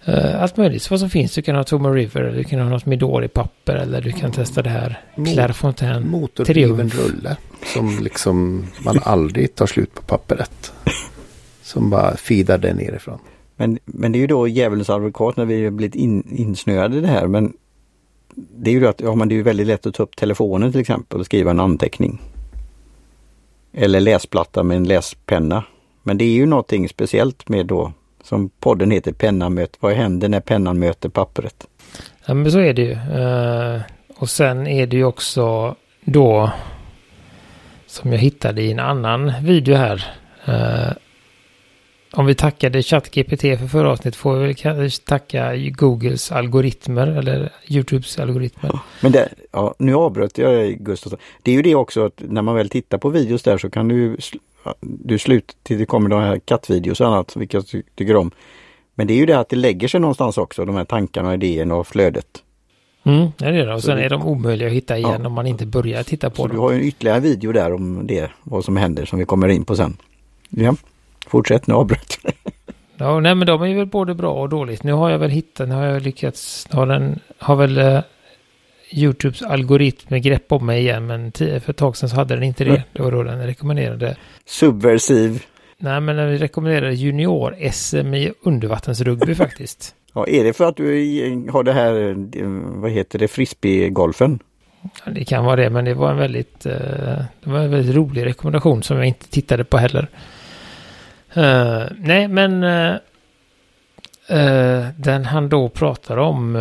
eh, 0.08 0.42
allt 0.42 0.56
möjligt 0.56 0.90
vad 0.90 1.00
som 1.00 1.10
finns. 1.10 1.34
Du 1.34 1.42
kan 1.42 1.56
ha 1.56 1.64
Tomo 1.64 1.88
River, 1.88 2.20
eller 2.20 2.38
du 2.38 2.44
kan 2.44 2.60
ha 2.60 2.68
något 2.68 2.86
Midori-papper 2.86 3.76
eller 3.76 4.00
du 4.00 4.12
kan 4.12 4.32
testa 4.32 4.62
det 4.62 4.70
här 4.70 5.00
Mot- 5.16 5.32
Clairefontaine. 5.32 6.10
Motordriven 6.10 6.90
rulle. 6.90 7.36
Som 7.74 7.98
liksom 8.02 8.66
man 8.84 9.00
aldrig 9.02 9.54
tar 9.54 9.66
slut 9.66 9.94
på 9.94 10.02
pappret. 10.02 10.72
Som 11.62 11.90
bara 11.90 12.16
feedar 12.16 12.58
det 12.58 12.74
nerifrån. 12.74 13.18
Men, 13.56 13.78
men 13.84 14.12
det 14.12 14.18
är 14.18 14.20
ju 14.20 14.26
då 14.26 14.48
djävulens 14.48 14.90
advokat 14.90 15.36
när 15.36 15.44
vi 15.44 15.64
har 15.64 15.70
blivit 15.70 15.94
in, 15.94 16.22
insnöade 16.36 16.96
i 16.96 17.00
det 17.00 17.06
här. 17.06 17.26
Men 17.26 17.52
det 18.34 18.70
är 18.70 18.74
ju 18.74 18.80
då 18.80 18.88
att 18.88 19.00
ja, 19.00 19.14
men 19.14 19.28
det 19.28 19.34
är 19.34 19.36
ju 19.36 19.42
väldigt 19.42 19.66
lätt 19.66 19.86
att 19.86 19.94
ta 19.94 20.02
upp 20.02 20.16
telefonen 20.16 20.72
till 20.72 20.80
exempel 20.80 21.20
och 21.20 21.26
skriva 21.26 21.50
en 21.50 21.60
anteckning. 21.60 22.20
Eller 23.72 24.00
läsplatta 24.00 24.62
med 24.62 24.76
en 24.76 24.84
läspenna. 24.84 25.64
Men 26.02 26.18
det 26.18 26.24
är 26.24 26.32
ju 26.32 26.46
någonting 26.46 26.88
speciellt 26.88 27.48
med 27.48 27.66
då 27.66 27.92
som 28.28 28.50
podden 28.60 28.90
heter 28.90 29.12
Pennan 29.12 29.54
möter. 29.54 29.78
Vad 29.80 29.92
händer 29.92 30.28
när 30.28 30.40
pennan 30.40 30.78
möter 30.78 31.08
pappret? 31.08 31.66
Ja, 32.26 32.34
men 32.34 32.52
så 32.52 32.58
är 32.58 32.74
det 32.74 32.82
ju. 32.82 32.92
Eh, 32.92 33.80
och 34.16 34.30
sen 34.30 34.66
är 34.66 34.86
det 34.86 34.96
ju 34.96 35.04
också 35.04 35.74
då 36.04 36.50
som 37.86 38.12
jag 38.12 38.18
hittade 38.18 38.62
i 38.62 38.72
en 38.72 38.78
annan 38.78 39.32
video 39.42 39.74
här. 39.74 40.04
Eh, 40.44 40.92
om 42.12 42.26
vi 42.26 42.34
tackade 42.34 42.82
ChatGPT 42.82 43.40
för 43.40 43.66
förra 43.66 43.90
avsnittet 43.90 44.16
får 44.16 44.34
vi 44.36 44.46
väl 44.46 44.54
kanske 44.54 45.04
tacka 45.04 45.56
Googles 45.56 46.32
algoritmer 46.32 47.06
eller 47.06 47.52
YouTubes 47.68 48.18
algoritmer. 48.18 48.78
Men 49.00 49.12
det, 49.12 49.28
ja, 49.52 49.74
nu 49.78 49.94
avbröt 49.94 50.38
jag 50.38 50.78
Gustav. 50.78 51.16
Det 51.42 51.50
är 51.50 51.54
ju 51.54 51.62
det 51.62 51.74
också 51.74 52.06
att 52.06 52.22
när 52.28 52.42
man 52.42 52.54
väl 52.54 52.68
tittar 52.68 52.98
på 52.98 53.08
videos 53.08 53.42
där 53.42 53.58
så 53.58 53.70
kan 53.70 53.88
du 53.88 54.16
du 54.80 55.18
slut 55.18 55.56
till 55.62 55.78
det 55.78 55.86
kommer 55.86 56.10
de 56.10 56.20
här 56.20 56.38
kattvideos 56.38 57.00
och 57.00 57.06
annat, 57.06 57.36
vilka 57.36 57.56
jag 57.56 57.66
ty- 57.66 57.82
tycker 57.94 58.16
om. 58.16 58.30
Men 58.94 59.06
det 59.06 59.12
är 59.12 59.16
ju 59.16 59.26
det 59.26 59.38
att 59.38 59.48
det 59.48 59.56
lägger 59.56 59.88
sig 59.88 60.00
någonstans 60.00 60.38
också, 60.38 60.64
de 60.64 60.76
här 60.76 60.84
tankarna 60.84 61.34
idéerna 61.34 61.74
och 61.74 61.86
flödet. 61.86 62.26
Mm, 63.04 63.28
det 63.38 63.44
är 63.44 63.52
det. 63.66 63.74
Och 63.74 63.82
sen 63.82 63.98
är 63.98 64.10
de 64.10 64.22
omöjliga 64.26 64.68
att 64.68 64.74
hitta 64.74 64.98
igen 64.98 65.20
Ja. 65.22 65.26
om 65.26 65.32
man 65.32 65.46
inte 65.46 65.66
börjar 65.66 66.02
titta 66.02 66.30
på 66.30 66.36
Så 66.36 66.46
du 66.46 66.52
dem. 66.54 66.62
har 66.62 66.70
ju 66.72 66.76
en 66.78 66.84
ytterligare 66.84 67.20
video 67.20 67.52
där 67.52 67.72
om 67.72 68.06
det, 68.06 68.30
vad 68.42 68.64
som 68.64 68.76
händer 68.76 69.04
som 69.04 69.18
vi 69.18 69.24
kommer 69.24 69.48
in 69.48 69.64
på 69.64 69.76
sen. 69.76 69.96
Ja, 70.50 70.74
fortsätt 71.26 71.66
nu 71.66 71.74
avbröt. 71.74 72.18
Ja, 73.00 73.20
nej 73.20 73.34
men 73.34 73.46
de 73.46 73.62
är 73.62 73.74
väl 73.74 73.86
både 73.86 74.14
bra 74.14 74.32
och 74.32 74.48
dåligt. 74.48 74.82
Nu 74.82 74.92
har 74.92 75.10
jag 75.10 75.18
väl 75.18 75.30
hittat, 75.30 75.68
nu 75.68 75.74
har 75.74 75.84
jag 75.84 76.02
lyckats, 76.02 76.66
har 76.70 76.86
den, 76.86 77.18
har 77.38 77.56
väl 77.56 77.78
eh, 77.78 78.00
YouTubes 78.90 79.42
algoritm 79.42 80.20
grepp 80.20 80.52
om 80.52 80.66
mig 80.66 80.80
igen, 80.80 81.06
men 81.06 81.32
för 81.32 81.70
ett 81.70 81.76
tag 81.76 81.96
sedan 81.96 82.08
så 82.08 82.16
hade 82.16 82.34
den 82.34 82.42
inte 82.42 82.64
det. 82.64 82.70
Mm. 82.70 82.82
Det 82.92 83.02
var 83.02 83.12
då 83.12 83.22
den 83.22 83.46
rekommenderade. 83.46 84.16
Subversiv. 84.46 85.44
Nej, 85.78 86.00
men 86.00 86.16
den 86.16 86.38
rekommenderade 86.38 86.94
junior-SM 86.94 88.14
i 88.14 88.32
undervattensrugby 88.42 89.34
faktiskt. 89.34 89.94
Ja, 90.12 90.26
är 90.26 90.44
det 90.44 90.52
för 90.52 90.68
att 90.68 90.76
du 90.76 90.84
har 91.52 91.62
det 91.62 91.72
här, 91.72 92.14
vad 92.80 92.90
heter 92.90 93.18
det, 93.18 93.28
frisbeegolfen? 93.28 94.38
Ja, 94.82 95.12
Det 95.12 95.24
kan 95.24 95.44
vara 95.44 95.56
det, 95.56 95.70
men 95.70 95.84
det 95.84 95.94
var 95.94 96.10
en 96.10 96.16
väldigt, 96.16 96.66
eh, 96.66 96.72
det 97.40 97.50
var 97.50 97.58
en 97.58 97.70
väldigt 97.70 97.96
rolig 97.96 98.26
rekommendation 98.26 98.82
som 98.82 98.96
jag 98.96 99.06
inte 99.06 99.28
tittade 99.28 99.64
på 99.64 99.78
heller. 99.78 100.08
Eh, 101.34 101.82
nej, 101.98 102.28
men 102.28 102.62
eh, 102.62 102.94
den 104.96 105.24
han 105.24 105.48
då 105.48 105.68
pratar 105.68 106.16
om, 106.16 106.56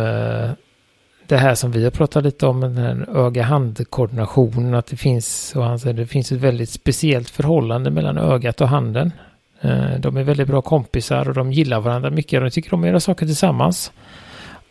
det 1.28 1.36
här 1.36 1.54
som 1.54 1.70
vi 1.70 1.84
har 1.84 1.90
pratat 1.90 2.24
lite 2.24 2.46
om, 2.46 2.60
den 2.60 2.76
här 2.76 3.06
öga-hand-koordinationen, 3.16 4.74
att 4.74 4.86
det 4.86 4.96
finns, 4.96 5.56
och 5.56 5.64
han 5.64 5.78
säger, 5.78 5.96
det 5.96 6.06
finns 6.06 6.32
ett 6.32 6.38
väldigt 6.38 6.70
speciellt 6.70 7.30
förhållande 7.30 7.90
mellan 7.90 8.18
ögat 8.18 8.60
och 8.60 8.68
handen. 8.68 9.12
Eh, 9.60 9.98
de 9.98 10.16
är 10.16 10.22
väldigt 10.22 10.48
bra 10.48 10.62
kompisar 10.62 11.28
och 11.28 11.34
de 11.34 11.52
gillar 11.52 11.80
varandra 11.80 12.10
mycket 12.10 12.38
och 12.38 12.44
de 12.44 12.50
tycker 12.50 12.74
om 12.74 12.82
att 12.82 12.88
göra 12.88 13.00
saker 13.00 13.26
tillsammans. 13.26 13.92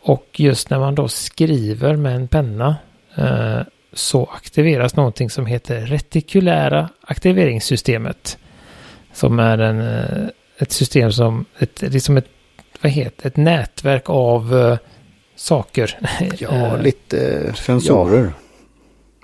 Och 0.02 0.26
just 0.32 0.70
när 0.70 0.78
man 0.78 0.94
då 0.94 1.08
skriver 1.08 1.96
med 1.96 2.16
en 2.16 2.28
penna 2.28 2.76
eh, 3.14 3.60
så 3.92 4.24
aktiveras 4.24 4.96
någonting 4.96 5.30
som 5.30 5.46
heter 5.46 5.80
retikulära 5.80 6.88
aktiveringssystemet. 7.00 8.38
Som 9.12 9.38
är 9.38 9.58
en, 9.58 9.80
eh, 9.80 10.28
ett 10.58 10.72
system 10.72 11.12
som, 11.12 11.44
ett, 11.58 11.82
liksom 11.82 12.16
ett, 12.16 12.26
vad 12.82 12.92
heter 12.92 13.26
ett 13.26 13.36
nätverk 13.36 14.10
av 14.10 14.78
saker. 15.38 15.98
Ja, 16.38 16.48
Eh, 16.48 16.82
lite... 16.82 17.44
Ja, 17.46 17.54
Sensorer. 17.54 18.32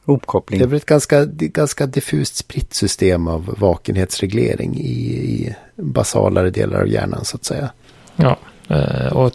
Hopkoppling. 0.05 0.59
det 0.59 0.65
är 0.65 0.75
ett 0.75 0.87
ganska, 0.87 1.25
ganska 1.25 1.87
diffust 1.87 2.37
spritt 2.37 2.75
system 2.75 3.29
av 3.29 3.55
vakenhetsreglering 3.59 4.77
i, 4.77 5.15
i 5.15 5.55
basalare 5.77 6.51
delar 6.51 6.81
av 6.81 6.89
hjärnan 6.89 7.25
så 7.25 7.37
att 7.37 7.45
säga. 7.45 7.71
Ja, 8.17 8.39
eh, 8.69 9.13
och 9.13 9.33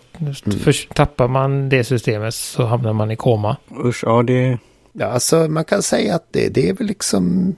för, 0.64 0.94
tappar 0.94 1.28
man 1.28 1.70
det 1.70 1.84
systemet 1.84 2.34
så 2.34 2.66
hamnar 2.66 2.94
man 2.94 3.12
i 3.12 3.16
koma. 3.16 3.58
Usch, 3.86 4.04
ja 4.06 4.24
det... 4.24 4.58
Ja, 4.94 5.06
alltså 5.06 5.48
man 5.48 5.66
kan 5.66 5.84
säga 5.84 6.16
att 6.16 6.26
det, 6.32 6.50
det 6.50 6.70
är 6.70 6.74
väl 6.74 6.88
liksom 6.88 7.56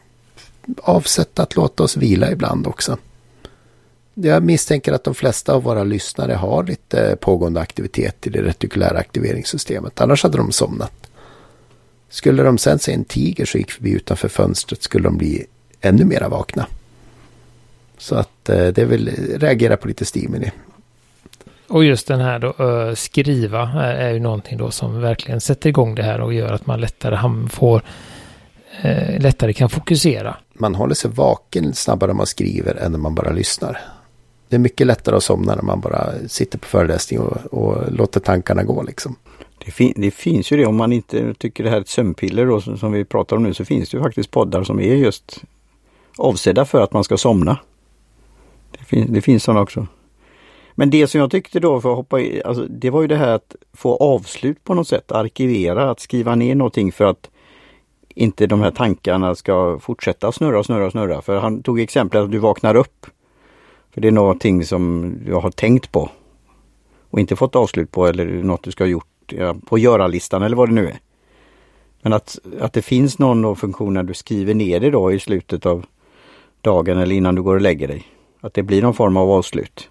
avsett 0.77 1.39
att 1.39 1.55
låta 1.55 1.83
oss 1.83 1.97
vila 1.97 2.31
ibland 2.31 2.67
också. 2.67 2.97
Jag 4.13 4.43
misstänker 4.43 4.93
att 4.93 5.03
de 5.03 5.15
flesta 5.15 5.53
av 5.53 5.63
våra 5.63 5.83
lyssnare 5.83 6.33
har 6.33 6.63
lite 6.63 7.17
pågående 7.21 7.59
aktivitet 7.59 8.27
i 8.27 8.29
det 8.29 8.41
retikulära 8.41 8.97
aktiveringssystemet. 8.97 10.01
Annars 10.01 10.23
hade 10.23 10.37
de 10.37 10.51
somnat. 10.51 11.09
Skulle 12.09 12.43
de 12.43 12.57
sen 12.57 12.79
se 12.79 12.93
en 12.93 13.05
tiger 13.05 13.45
som 13.45 13.59
gick 13.59 13.71
förbi 13.71 13.91
utanför 13.91 14.27
fönstret 14.27 14.83
skulle 14.83 15.03
de 15.03 15.17
bli 15.17 15.45
ännu 15.81 16.05
mera 16.05 16.29
vakna. 16.29 16.67
Så 17.97 18.15
att 18.15 18.49
eh, 18.49 18.67
det 18.67 18.85
väl 18.85 19.09
reagera 19.35 19.77
på 19.77 19.87
lite 19.87 20.05
stimuli. 20.05 20.51
Och 21.67 21.83
just 21.83 22.07
den 22.07 22.19
här 22.19 22.39
då, 22.39 22.53
ö, 22.59 22.95
skriva 22.95 23.61
är, 23.61 23.95
är 23.95 24.11
ju 24.11 24.19
någonting 24.19 24.57
då 24.57 24.71
som 24.71 25.01
verkligen 25.01 25.41
sätter 25.41 25.69
igång 25.69 25.95
det 25.95 26.03
här 26.03 26.21
och 26.21 26.33
gör 26.33 26.53
att 26.53 26.65
man 26.65 26.81
lättare 26.81 27.49
får 27.49 27.81
eh, 28.81 29.19
lättare 29.19 29.53
kan 29.53 29.69
fokusera. 29.69 30.37
Man 30.53 30.75
håller 30.75 30.95
sig 30.95 31.11
vaken 31.11 31.73
snabbare 31.73 32.07
när 32.07 32.15
man 32.15 32.27
skriver 32.27 32.75
än 32.75 32.91
när 32.91 32.99
man 32.99 33.15
bara 33.15 33.31
lyssnar. 33.31 33.81
Det 34.51 34.57
är 34.57 34.59
mycket 34.59 34.87
lättare 34.87 35.15
att 35.15 35.23
somna 35.23 35.55
när 35.55 35.63
man 35.63 35.79
bara 35.79 36.27
sitter 36.27 36.57
på 36.57 36.67
föreläsning 36.67 37.19
och, 37.19 37.53
och 37.53 37.91
låter 37.91 38.19
tankarna 38.19 38.63
gå 38.63 38.83
liksom. 38.83 39.15
Det, 39.65 39.71
fin 39.71 39.93
det, 39.95 40.11
finns 40.11 40.51
ju 40.51 40.57
det 40.57 40.65
om 40.65 40.75
man 40.75 40.93
inte 40.93 41.33
tycker 41.33 41.63
det 41.63 41.69
här 41.69 41.77
är 41.77 41.81
ett 41.81 41.87
sömnpiller 41.87 42.45
då, 42.45 42.61
som 42.61 42.91
vi 42.91 43.05
pratar 43.05 43.35
om 43.35 43.43
nu 43.43 43.53
så 43.53 43.65
finns 43.65 43.89
det 43.89 43.97
ju 43.97 44.03
faktiskt 44.03 44.31
poddar 44.31 44.63
som 44.63 44.79
är 44.79 44.95
just 44.95 45.43
avsedda 46.17 46.65
för 46.65 46.81
att 46.81 46.93
man 46.93 47.03
ska 47.03 47.17
somna. 47.17 47.57
Det, 48.71 48.85
fin 48.85 49.13
det 49.13 49.21
finns 49.21 49.43
sådana 49.43 49.61
också. 49.61 49.87
Men 50.75 50.89
det 50.89 51.07
som 51.07 51.21
jag 51.21 51.31
tyckte 51.31 51.59
då, 51.59 51.81
för 51.81 51.89
att 51.89 51.97
hoppa 51.97 52.19
i, 52.19 52.43
alltså, 52.43 52.65
det 52.69 52.89
var 52.89 53.01
ju 53.01 53.07
det 53.07 53.17
här 53.17 53.31
att 53.31 53.55
få 53.73 53.95
avslut 53.95 54.63
på 54.63 54.73
något 54.73 54.87
sätt, 54.87 55.11
arkivera, 55.11 55.91
att 55.91 55.99
skriva 55.99 56.35
ner 56.35 56.55
någonting 56.55 56.91
för 56.91 57.05
att 57.05 57.29
inte 58.15 58.47
de 58.47 58.61
här 58.61 58.71
tankarna 58.71 59.35
ska 59.35 59.79
fortsätta 59.79 60.31
snurra, 60.31 60.63
snurra, 60.63 60.91
snurra. 60.91 61.21
För 61.21 61.37
han 61.37 61.63
tog 61.63 61.79
exemplet 61.79 62.23
att 62.23 62.31
du 62.31 62.37
vaknar 62.37 62.75
upp. 62.75 63.05
För 63.93 64.01
det 64.01 64.07
är 64.07 64.11
någonting 64.11 64.65
som 64.65 65.13
du 65.25 65.33
har 65.33 65.51
tänkt 65.51 65.91
på 65.91 66.09
och 67.09 67.19
inte 67.19 67.35
fått 67.35 67.55
avslut 67.55 67.91
på 67.91 68.07
eller 68.07 68.25
något 68.25 68.63
du 68.63 68.71
ska 68.71 68.83
ha 68.83 68.89
gjort 68.89 69.33
på 69.65 69.77
göra-listan 69.77 70.43
eller 70.43 70.55
vad 70.55 70.69
det 70.69 70.75
nu 70.75 70.87
är. 70.87 70.99
Men 72.01 72.13
att, 72.13 72.39
att 72.59 72.73
det 72.73 72.81
finns 72.81 73.19
någon 73.19 73.55
funktion 73.55 73.93
när 73.93 74.03
du 74.03 74.13
skriver 74.13 74.53
ner 74.53 74.79
det 74.79 74.89
då 74.89 75.11
i 75.11 75.19
slutet 75.19 75.65
av 75.65 75.85
dagen 76.61 76.97
eller 76.97 77.15
innan 77.15 77.35
du 77.35 77.43
går 77.43 77.55
och 77.55 77.61
lägger 77.61 77.87
dig. 77.87 78.07
Att 78.41 78.53
det 78.53 78.63
blir 78.63 78.81
någon 78.81 78.93
form 78.93 79.17
av 79.17 79.31
avslut. 79.31 79.89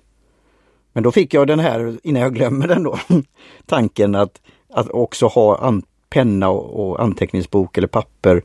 Men 0.92 1.02
då 1.02 1.12
fick 1.12 1.34
jag 1.34 1.46
den 1.46 1.58
här, 1.58 1.98
innan 2.02 2.22
jag 2.22 2.34
glömmer 2.34 2.68
den 2.68 2.82
då, 2.82 2.98
tanken 3.66 4.14
att, 4.14 4.40
att 4.72 4.90
också 4.90 5.26
ha 5.26 5.58
an, 5.58 5.82
penna 6.10 6.48
och, 6.48 6.90
och 6.90 7.02
anteckningsbok 7.02 7.78
eller 7.78 7.88
papper 7.88 8.42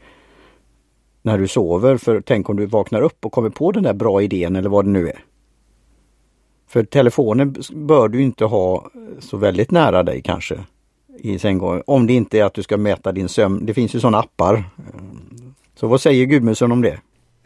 när 1.22 1.38
du 1.38 1.48
sover. 1.48 1.98
För 1.98 2.22
tänk 2.22 2.50
om 2.50 2.56
du 2.56 2.66
vaknar 2.66 3.02
upp 3.02 3.26
och 3.26 3.32
kommer 3.32 3.50
på 3.50 3.72
den 3.72 3.84
där 3.84 3.94
bra 3.94 4.22
idén 4.22 4.56
eller 4.56 4.70
vad 4.70 4.86
det 4.86 4.92
nu 4.92 5.10
är. 5.10 5.24
För 6.68 6.84
telefonen 6.84 7.56
bör 7.74 8.08
du 8.08 8.22
inte 8.22 8.46
ha 8.46 8.90
så 9.20 9.38
väldigt 9.38 9.72
nära 9.72 10.04
dig 10.04 10.22
kanske 10.22 10.58
i 11.18 11.40
sänggången. 11.40 11.84
Om 11.88 12.08
det 12.08 12.14
inte 12.14 12.40
är 12.40 12.44
att 12.44 12.54
du 12.54 12.64
ska 12.64 12.78
mäta 12.78 13.12
din 13.12 13.30
sömn. 13.30 13.66
Det 13.66 13.74
finns 13.74 13.96
ju 13.96 14.00
sådana 14.00 14.20
appar. 14.20 14.64
Så 15.76 15.88
vad 15.88 16.02
säger 16.02 16.26
Gudmundsson 16.26 16.72
om 16.72 16.82
det? 16.82 17.00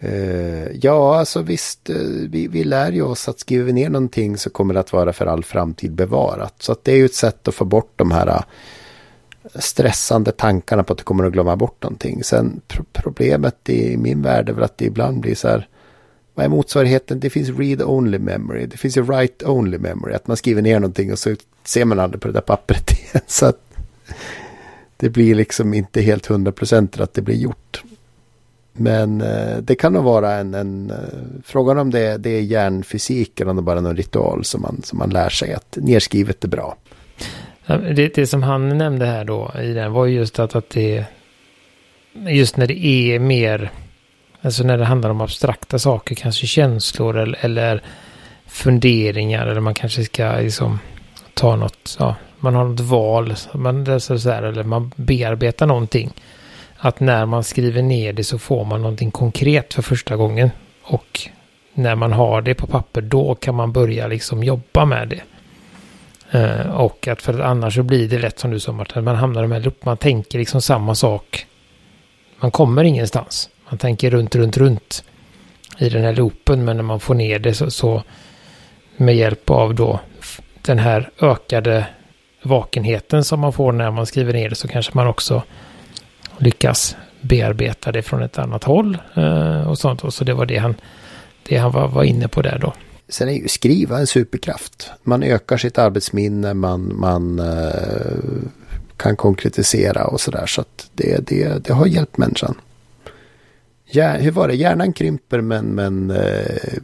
Uh, 0.04 0.78
ja, 0.82 1.20
alltså 1.20 1.42
visst, 1.42 1.90
uh, 1.90 2.30
vi, 2.30 2.48
vi 2.48 2.64
lär 2.64 2.92
ju 2.92 3.02
oss 3.02 3.30
att 3.30 3.40
skriver 3.40 3.66
vi 3.66 3.74
ner 3.74 3.90
någonting 3.90 4.38
så 4.38 4.50
kommer 4.50 4.74
det 4.74 4.80
att 4.80 4.94
vara 4.94 5.14
för 5.14 5.26
all 5.26 5.44
framtid 5.44 5.92
bevarat. 5.92 6.56
Så 6.60 6.72
att 6.72 6.84
det 6.84 6.92
är 6.92 6.96
ju 6.96 7.06
ett 7.06 7.14
sätt 7.14 7.48
att 7.48 7.56
få 7.56 7.66
bort 7.66 7.94
de 7.96 8.12
här 8.12 8.28
uh, 8.28 8.42
stressande 9.56 10.32
tankarna 10.32 10.84
på 10.84 10.94
att 10.94 11.00
du 11.00 11.04
kommer 11.04 11.24
att 11.24 11.34
glömma 11.34 11.56
bort 11.56 11.84
någonting. 11.84 12.24
Sen 12.24 12.62
pro 12.68 12.84
problemet 12.94 13.70
i 13.70 13.98
min 13.98 14.22
värld 14.22 14.50
är 14.50 14.54
väl 14.54 14.64
att 14.64 14.78
det 14.78 14.86
ibland 14.86 15.20
blir 15.20 15.36
så 15.36 15.48
här 15.48 15.68
vad 16.40 16.46
är 16.46 16.50
motsvarigheten? 16.50 17.20
Det 17.20 17.30
finns 17.30 17.50
read-only 17.50 18.20
memory. 18.20 18.66
Det 18.66 18.78
finns 18.78 18.98
ju 18.98 19.02
write-only 19.02 19.78
memory. 19.78 20.14
Att 20.14 20.28
man 20.28 20.38
skriver 20.38 20.62
ner 20.62 20.80
någonting 20.80 21.12
och 21.12 21.20
så 21.20 21.36
ser 21.64 21.86
man 21.86 22.00
aldrig 22.00 22.22
på 22.22 22.28
det 22.28 22.34
där 22.34 22.42
pappret 22.42 22.92
igen. 23.00 23.24
Så 23.28 23.46
att 23.46 23.62
det 24.98 25.10
blir 25.10 25.36
liksom 25.36 25.74
inte 25.74 26.02
helt 26.02 26.26
hundra 26.26 26.52
procent 26.52 27.00
att 27.00 27.14
det 27.14 27.22
blir 27.22 27.36
gjort. 27.36 27.84
Men 28.74 29.22
eh, 29.22 29.58
det 29.58 29.76
kan 29.76 29.94
nog 29.94 30.04
vara 30.04 30.34
en, 30.34 30.54
en 30.54 30.92
eh, 30.92 30.98
frågan 31.46 31.78
om 31.78 31.92
det, 31.92 32.18
det 32.18 32.30
är 32.30 32.42
hjärnfysik 32.42 33.40
eller 33.40 33.50
om 33.50 33.56
det 33.56 33.62
bara 33.62 33.78
är 33.78 33.82
någon 33.82 33.98
ritual 33.98 34.46
som 34.46 34.62
man, 34.62 34.82
som 34.84 35.00
man 35.00 35.10
lär 35.10 35.30
sig 35.30 35.54
att 35.54 35.78
nerskrivet 35.82 36.44
är 36.44 36.48
bra. 36.48 36.78
Det, 37.68 38.16
det 38.16 38.28
som 38.28 38.44
han 38.44 38.78
nämnde 38.78 39.06
här 39.06 39.26
då 39.26 39.52
i 39.62 39.74
den 39.74 39.92
var 39.92 40.06
just 40.06 40.40
att, 40.40 40.56
att 40.56 40.70
det 40.70 41.06
just 42.14 42.58
när 42.58 42.68
det 42.68 42.86
är 42.86 43.20
mer 43.20 43.72
Alltså 44.42 44.64
när 44.64 44.78
det 44.78 44.86
handlar 44.86 45.10
om 45.10 45.22
abstrakta 45.22 45.80
saker, 45.80 46.16
kanske 46.16 46.48
känslor 46.48 47.18
eller, 47.18 47.38
eller 47.42 47.82
funderingar 48.48 49.48
eller 49.48 49.62
man 49.62 49.74
kanske 49.74 50.04
ska 50.04 50.36
liksom 50.36 50.80
ta 51.34 51.56
något, 51.56 51.96
ja, 52.00 52.16
man 52.40 52.56
har 52.56 52.66
något 52.66 52.80
val, 52.80 53.36
man, 53.54 54.00
så 54.02 54.30
här, 54.30 54.44
eller 54.44 54.64
man 54.64 54.92
bearbetar 54.96 55.66
någonting. 55.66 56.14
Att 56.78 57.00
när 57.00 57.26
man 57.26 57.44
skriver 57.44 57.82
ner 57.82 58.14
det 58.14 58.24
så 58.24 58.40
får 58.40 58.66
man 58.66 58.82
någonting 58.82 59.12
konkret 59.12 59.74
för 59.74 59.82
första 59.82 60.16
gången. 60.16 60.52
Och 60.84 61.20
när 61.74 61.96
man 61.96 62.14
har 62.14 62.42
det 62.42 62.56
på 62.56 62.68
papper 62.68 63.02
då 63.02 63.36
kan 63.36 63.56
man 63.56 63.72
börja 63.72 64.08
liksom 64.08 64.44
jobba 64.44 64.86
med 64.86 65.10
det. 65.10 65.22
Uh, 66.34 66.72
och 66.72 67.08
att 67.08 67.22
för 67.22 67.34
att 67.34 67.46
annars 67.46 67.76
så 67.76 67.84
blir 67.84 68.10
det 68.10 68.20
lätt 68.20 68.40
som 68.40 68.52
du 68.52 68.60
sa 68.60 68.72
Martin, 68.72 69.04
man 69.04 69.16
hamnar 69.16 69.48
med 69.48 69.66
loop, 69.66 69.86
man 69.86 69.98
tänker 69.98 70.40
liksom 70.40 70.62
samma 70.62 70.96
sak. 70.96 71.46
Man 72.40 72.52
kommer 72.52 72.84
ingenstans. 72.84 73.50
Man 73.70 73.78
tänker 73.78 74.12
runt, 74.12 74.36
runt, 74.36 74.58
runt 74.58 75.04
i 75.78 75.90
den 75.90 76.04
här 76.04 76.16
loopen. 76.16 76.66
Men 76.66 76.78
när 76.78 76.84
man 76.84 77.00
får 77.00 77.16
ner 77.16 77.40
det 77.40 77.54
så, 77.54 77.72
så 77.72 78.04
med 78.98 79.16
hjälp 79.16 79.50
av 79.50 79.76
då 79.76 80.00
den 80.62 80.80
här 80.80 81.12
ökade 81.22 81.88
vakenheten 82.44 83.24
som 83.24 83.40
man 83.40 83.54
får 83.54 83.72
när 83.72 83.92
man 83.92 84.06
skriver 84.06 84.34
ner 84.34 84.50
det 84.50 84.56
så 84.56 84.68
kanske 84.68 84.92
man 84.96 85.08
också 85.08 85.44
lyckas 86.38 86.96
bearbeta 87.22 87.92
det 87.92 88.02
från 88.02 88.24
ett 88.24 88.38
annat 88.38 88.64
håll 88.64 88.98
eh, 89.16 89.70
och 89.70 89.80
sånt. 89.80 90.04
Och 90.04 90.14
så 90.14 90.24
det 90.24 90.34
var 90.34 90.46
det 90.46 90.58
han, 90.58 90.76
det 91.44 91.58
han 91.58 91.72
var, 91.72 91.88
var 91.88 92.04
inne 92.04 92.28
på 92.28 92.42
där 92.42 92.60
då. 92.60 92.74
Sen 93.10 93.30
är 93.30 93.34
ju 93.34 93.48
skriva 93.48 94.00
en 94.00 94.08
superkraft. 94.08 94.92
Man 95.04 95.24
ökar 95.24 95.58
sitt 95.58 95.78
arbetsminne, 95.78 96.54
man, 96.54 97.00
man 97.00 97.40
eh, 97.40 98.50
kan 98.98 99.16
konkretisera 99.16 100.06
och 100.06 100.22
sådär. 100.22 100.46
Så 100.46 100.62
att 100.62 100.90
det, 100.94 101.28
det, 101.28 101.64
det 101.64 101.74
har 101.74 101.86
hjälpt 101.86 102.18
människan. 102.18 102.56
Ja, 103.92 104.12
hur 104.12 104.32
var 104.32 104.48
det? 104.48 104.56
Hjärnan 104.56 104.94
krymper 104.94 105.42
men, 105.42 105.66
men 105.66 106.12
eh, 106.12 106.80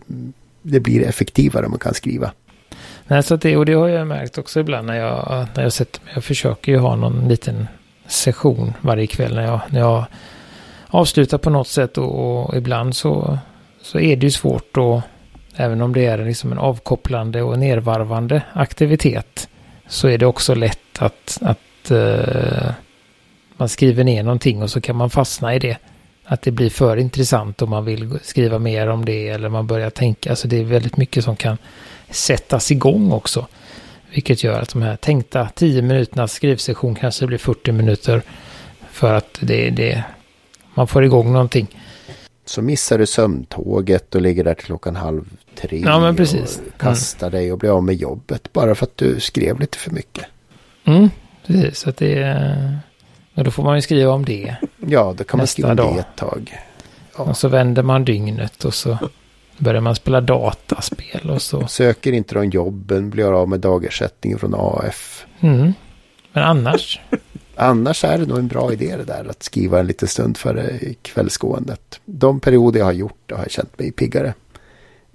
det 0.61 0.79
blir 0.79 1.07
effektivare 1.07 1.65
om 1.65 1.71
man 1.71 1.79
kan 1.79 1.93
skriva. 1.93 2.31
Nej, 3.07 3.23
så 3.23 3.35
det, 3.35 3.57
och 3.57 3.65
det 3.65 3.73
har 3.73 3.87
jag 3.87 4.07
märkt 4.07 4.37
också 4.37 4.59
ibland 4.59 4.87
när 4.87 4.95
jag, 4.95 5.45
när 5.55 5.63
jag 5.63 5.73
sätter 5.73 6.03
mig. 6.03 6.11
Jag 6.15 6.23
försöker 6.23 6.71
ju 6.71 6.77
ha 6.77 6.95
någon 6.95 7.27
liten 7.27 7.67
session 8.07 8.73
varje 8.81 9.07
kväll 9.07 9.35
när 9.35 9.43
jag, 9.43 9.61
när 9.69 9.79
jag 9.79 10.05
avslutar 10.87 11.37
på 11.37 11.49
något 11.49 11.67
sätt 11.67 11.97
och, 11.97 12.45
och 12.45 12.57
ibland 12.57 12.95
så, 12.95 13.39
så 13.81 13.99
är 13.99 14.15
det 14.15 14.25
ju 14.25 14.31
svårt 14.31 14.73
då, 14.73 15.01
även 15.55 15.81
om 15.81 15.93
det 15.93 16.05
är 16.05 16.25
liksom 16.25 16.51
en 16.51 16.57
avkopplande 16.57 17.41
och 17.41 17.59
nervarvande 17.59 18.41
aktivitet, 18.53 19.49
så 19.87 20.07
är 20.07 20.17
det 20.17 20.25
också 20.25 20.55
lätt 20.55 20.99
att, 20.99 21.37
att 21.41 21.91
uh, 21.91 22.71
man 23.57 23.69
skriver 23.69 24.03
ner 24.03 24.23
någonting 24.23 24.63
och 24.63 24.69
så 24.69 24.81
kan 24.81 24.95
man 24.95 25.09
fastna 25.09 25.55
i 25.55 25.59
det 25.59 25.77
att 26.25 26.41
det 26.41 26.51
blir 26.51 26.69
för 26.69 26.97
intressant 26.97 27.61
om 27.61 27.69
man 27.69 27.85
vill 27.85 28.19
skriva 28.23 28.59
mer 28.59 28.87
om 28.87 29.05
det 29.05 29.29
eller 29.29 29.49
man 29.49 29.67
börjar 29.67 29.89
tänka. 29.89 30.29
Alltså 30.29 30.47
det 30.47 30.59
är 30.59 30.63
väldigt 30.63 30.97
mycket 30.97 31.23
som 31.23 31.35
kan 31.35 31.57
sättas 32.09 32.71
igång 32.71 33.11
också. 33.11 33.47
Vilket 34.13 34.43
gör 34.43 34.59
att 34.59 34.69
de 34.69 34.81
här 34.81 34.95
tänkta 34.95 35.49
10 35.55 35.81
minuternas 35.81 36.33
skrivsession 36.33 36.95
kanske 36.95 37.27
blir 37.27 37.37
40 37.37 37.71
minuter. 37.71 38.21
För 38.91 39.13
att 39.13 39.37
det, 39.39 39.69
det, 39.69 40.03
man 40.73 40.87
får 40.87 41.05
igång 41.05 41.33
någonting. 41.33 41.67
Så 42.45 42.61
missar 42.61 42.97
du 42.97 43.05
sömntåget 43.05 44.15
och 44.15 44.21
ligger 44.21 44.43
där 44.43 44.53
till 44.53 44.65
klockan 44.65 44.95
halv 44.95 45.29
tre. 45.55 45.83
Ja, 45.85 45.99
men 45.99 46.15
precis. 46.15 46.61
Och 46.67 46.81
kastar 46.81 47.27
mm. 47.27 47.39
dig 47.39 47.51
och 47.51 47.57
blir 47.57 47.69
av 47.69 47.83
med 47.83 47.95
jobbet 47.95 48.53
bara 48.53 48.75
för 48.75 48.85
att 48.85 48.97
du 48.97 49.19
skrev 49.19 49.59
lite 49.59 49.77
för 49.77 49.91
mycket. 49.91 50.25
Mm, 50.85 51.09
precis. 51.47 51.79
Så 51.79 51.89
att 51.89 51.97
det 51.97 52.13
är 52.13 52.79
och 53.35 53.43
då 53.43 53.51
får 53.51 53.63
man 53.63 53.75
ju 53.75 53.81
skriva 53.81 54.11
om 54.11 54.25
det. 54.25 54.55
Ja, 54.87 55.13
då 55.17 55.23
kan 55.23 55.37
man 55.37 55.47
skriva 55.47 55.69
om 55.69 55.75
det 55.75 55.99
ett 55.99 56.15
tag. 56.15 56.57
Ja. 57.17 57.23
Och 57.23 57.37
så 57.37 57.47
vänder 57.47 57.83
man 57.83 58.05
dygnet 58.05 58.65
och 58.65 58.73
så 58.73 58.97
börjar 59.57 59.81
man 59.81 59.95
spela 59.95 60.21
dataspel 60.21 61.29
och 61.29 61.41
så. 61.41 61.67
Söker 61.67 62.11
inte 62.11 62.35
de 62.35 62.49
jobben, 62.49 63.09
blir 63.09 63.41
av 63.41 63.49
med 63.49 63.59
dagersättning 63.59 64.39
från 64.39 64.55
AF. 64.57 65.25
Mm. 65.39 65.73
Men 66.33 66.43
annars? 66.43 66.99
annars 67.55 68.03
är 68.03 68.17
det 68.17 68.25
nog 68.25 68.37
en 68.37 68.47
bra 68.47 68.73
idé 68.73 68.97
det 68.97 69.03
där 69.03 69.25
att 69.29 69.43
skriva 69.43 69.79
en 69.79 69.87
liten 69.87 70.07
stund 70.07 70.37
före 70.37 70.79
kvällsgåendet. 71.01 71.99
De 72.05 72.39
perioder 72.39 72.79
jag 72.79 72.85
har 72.85 72.93
gjort 72.93 73.19
det 73.25 73.35
har 73.35 73.41
jag 73.41 73.51
känt 73.51 73.79
mig 73.79 73.91
piggare. 73.91 74.33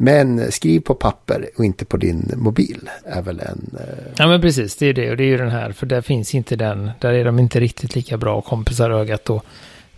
Men 0.03 0.53
skriv 0.53 0.81
på 0.81 0.95
papper 0.95 1.51
och 1.57 1.65
inte 1.65 1.85
på 1.85 1.97
din 1.97 2.33
mobil 2.37 2.91
är 3.05 3.23
väl 3.23 3.41
en... 3.41 3.77
Eh... 3.81 4.13
Ja 4.17 4.27
men 4.29 4.41
precis, 4.41 4.77
det 4.77 4.87
är 4.87 4.93
det. 4.93 5.11
Och 5.11 5.17
det 5.17 5.25
är 5.25 5.27
ju 5.27 5.37
den 5.37 5.51
här, 5.51 5.73
för 5.73 5.87
där 5.87 6.01
finns 6.01 6.35
inte 6.35 6.57
den, 6.57 6.91
där 7.01 7.13
är 7.13 7.25
de 7.25 7.39
inte 7.39 7.61
riktigt 7.61 7.95
lika 7.95 8.17
bra 8.17 8.41
kompisar 8.41 8.91
ögat 8.91 9.31
och 9.31 9.45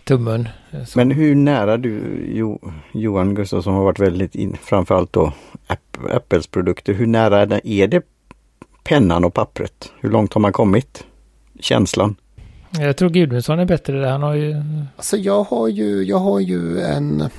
tummen. 0.03 0.49
Så. 0.85 0.99
Men 0.99 1.11
hur 1.11 1.35
nära 1.35 1.77
du, 1.77 2.23
jo, 2.33 2.59
Johan 2.91 3.35
Gustafsson 3.35 3.73
har 3.73 3.83
varit 3.83 3.99
väldigt 3.99 4.35
in, 4.35 4.57
framförallt 4.61 5.13
då 5.13 5.33
Apples 6.09 6.47
produkter, 6.47 6.93
hur 6.93 7.07
nära 7.07 7.59
är 7.63 7.87
det 7.87 8.01
pennan 8.83 9.25
och 9.25 9.33
pappret? 9.33 9.91
Hur 9.99 10.09
långt 10.09 10.33
har 10.33 10.41
man 10.41 10.53
kommit? 10.53 11.03
Känslan? 11.59 12.15
Jag 12.79 12.97
tror 12.97 13.09
Gudmundsson 13.09 13.59
är 13.59 13.65
bättre 13.65 13.99
där. 13.99 14.09
Han 14.09 14.23
har 14.23 14.33
ju... 14.33 14.55
Alltså 14.95 15.17
jag 15.17 15.43
har 15.43 15.67
ju, 15.67 16.03
jag 16.03 16.19
har 16.19 16.39
ju 16.39 16.79
en 16.79 17.29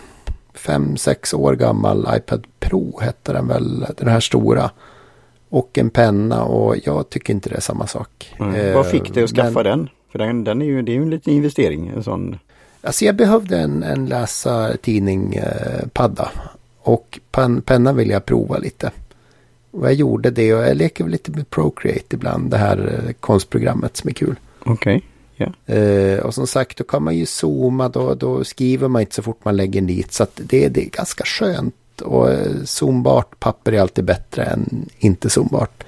fem 0.54 0.96
sex 0.96 1.34
år 1.34 1.54
gammal 1.54 2.08
iPad 2.16 2.46
Pro 2.58 3.00
hette 3.00 3.32
den 3.32 3.48
väl, 3.48 3.86
den 3.96 4.08
här 4.08 4.20
stora. 4.20 4.70
Och 5.48 5.78
en 5.78 5.90
penna 5.90 6.44
och 6.44 6.76
jag 6.84 7.10
tycker 7.10 7.32
inte 7.32 7.48
det 7.48 7.56
är 7.56 7.60
samma 7.60 7.86
sak. 7.86 8.34
Mm. 8.40 8.54
Eh, 8.54 8.74
Vad 8.74 8.86
fick 8.86 9.14
dig 9.14 9.24
att 9.24 9.30
skaffa 9.30 9.62
men, 9.62 9.64
den? 9.64 9.88
För 10.12 10.18
den, 10.18 10.44
den 10.44 10.62
är 10.62 10.66
ju, 10.66 10.82
det 10.82 10.92
är 10.92 10.94
ju 10.94 11.02
en 11.02 11.10
liten 11.10 11.32
investering. 11.32 11.88
En 11.88 12.02
sån. 12.02 12.38
Alltså 12.82 13.04
jag 13.04 13.16
behövde 13.16 13.58
en, 13.58 13.82
en 13.82 14.06
läsa 14.06 14.76
tidning 14.82 15.34
eh. 15.34 16.08
Och 16.78 17.20
pen, 17.30 17.62
penna 17.62 17.92
vill 17.92 18.10
jag 18.10 18.24
prova 18.24 18.58
lite. 18.58 18.90
Och 19.70 19.86
jag 19.86 19.94
gjorde 19.94 20.30
det 20.30 20.54
och 20.54 20.64
jag 20.64 20.76
leker 20.76 21.04
väl 21.04 21.10
lite 21.10 21.30
med 21.30 21.50
Procreate 21.50 22.16
ibland. 22.16 22.50
Det 22.50 22.56
här 22.56 23.02
eh, 23.06 23.12
konstprogrammet 23.12 23.96
som 23.96 24.08
är 24.08 24.14
kul. 24.14 24.36
Okej. 24.60 24.72
Okay. 24.72 25.00
Yeah. 25.36 26.20
och 26.20 26.34
som 26.34 26.46
sagt 26.46 26.78
då 26.78 26.84
kan 26.84 27.02
man 27.02 27.16
ju 27.16 27.26
zooma. 27.26 27.88
Då, 27.88 28.14
då 28.14 28.44
skriver 28.44 28.88
man 28.88 29.00
inte 29.02 29.14
så 29.14 29.22
fort 29.22 29.44
man 29.44 29.56
lägger 29.56 29.80
dit. 29.80 30.12
Så 30.12 30.22
att 30.22 30.40
det, 30.42 30.68
det 30.68 30.86
är 30.86 30.90
ganska 30.90 31.24
skönt. 31.24 31.74
Och 32.00 32.30
eh, 32.30 32.62
zoombart 32.64 33.40
papper 33.40 33.72
är 33.72 33.80
alltid 33.80 34.04
bättre 34.04 34.44
än 34.44 34.88
inte 34.98 35.30
zoombart. 35.30 35.84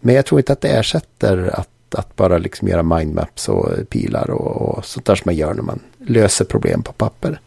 Men 0.00 0.14
jag 0.14 0.26
tror 0.26 0.40
inte 0.40 0.52
att 0.52 0.60
det 0.60 0.68
ersätter 0.68 1.50
att, 1.54 1.94
att 1.94 2.16
bara 2.16 2.38
liksom 2.38 2.68
göra 2.68 2.82
mindmaps 2.82 3.48
och 3.48 3.72
eh, 3.72 3.84
pilar 3.84 4.30
och, 4.30 4.78
och 4.78 4.84
sånt 4.84 5.06
där 5.06 5.14
som 5.14 5.22
man 5.24 5.36
gör 5.36 5.54
när 5.54 5.62
man 5.62 5.80
löser 5.98 6.44
problem 6.44 6.82
på 6.82 6.92
papper. 6.92 7.40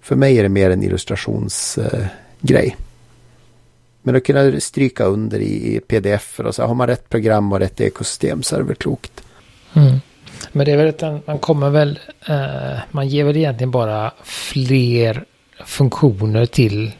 För 0.00 0.16
mig 0.16 0.38
är 0.38 0.42
det 0.42 0.48
mer 0.48 0.70
en 0.70 0.82
illustrationsgrej. 0.82 2.08
Eh, 2.48 2.74
men 4.02 4.16
att 4.16 4.24
kunna 4.24 4.60
stryka 4.60 5.04
under 5.04 5.40
i 5.40 5.80
pdf 5.86 6.40
och 6.40 6.54
så 6.54 6.62
har 6.62 6.74
man 6.74 6.86
rätt 6.86 7.08
program 7.08 7.52
och 7.52 7.58
rätt 7.58 7.80
ekosystem 7.80 8.42
så 8.42 8.54
är 8.54 8.60
det 8.60 8.66
väl 8.66 8.76
klokt. 8.76 9.22
Mm. 9.74 10.00
Men 10.52 10.66
det 10.66 10.72
är 10.72 10.76
väl 10.76 10.88
att 10.88 11.26
man 11.26 11.38
kommer 11.38 11.70
väl, 11.70 11.98
eh, 12.26 12.78
man 12.90 13.08
ger 13.08 13.24
väl 13.24 13.36
egentligen 13.36 13.70
bara 13.70 14.10
fler 14.24 15.24
funktioner 15.64 16.46
till 16.46 16.92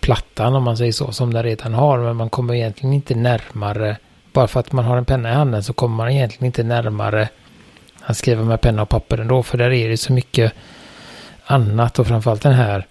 plattan 0.00 0.54
om 0.54 0.62
man 0.62 0.76
säger 0.76 0.92
så, 0.92 1.12
som 1.12 1.34
den 1.34 1.42
redan 1.42 1.74
har. 1.74 1.98
Men 1.98 2.16
man 2.16 2.30
kommer 2.30 2.54
egentligen 2.54 2.92
inte 2.92 3.14
närmare, 3.14 3.96
bara 4.32 4.48
för 4.48 4.60
att 4.60 4.72
man 4.72 4.84
har 4.84 4.96
en 4.96 5.04
penna 5.04 5.30
i 5.30 5.34
handen 5.34 5.62
så 5.62 5.72
kommer 5.72 5.96
man 5.96 6.10
egentligen 6.10 6.46
inte 6.46 6.62
närmare 6.62 7.28
att 8.02 8.16
skriva 8.16 8.44
med 8.44 8.60
penna 8.60 8.82
och 8.82 8.88
papper 8.88 9.18
ändå. 9.18 9.42
För 9.42 9.58
där 9.58 9.70
är 9.70 9.88
det 9.88 9.96
så 9.96 10.12
mycket 10.12 10.52
annat 11.44 11.98
och 11.98 12.06
framförallt 12.06 12.42
den 12.42 12.52
här 12.52 12.86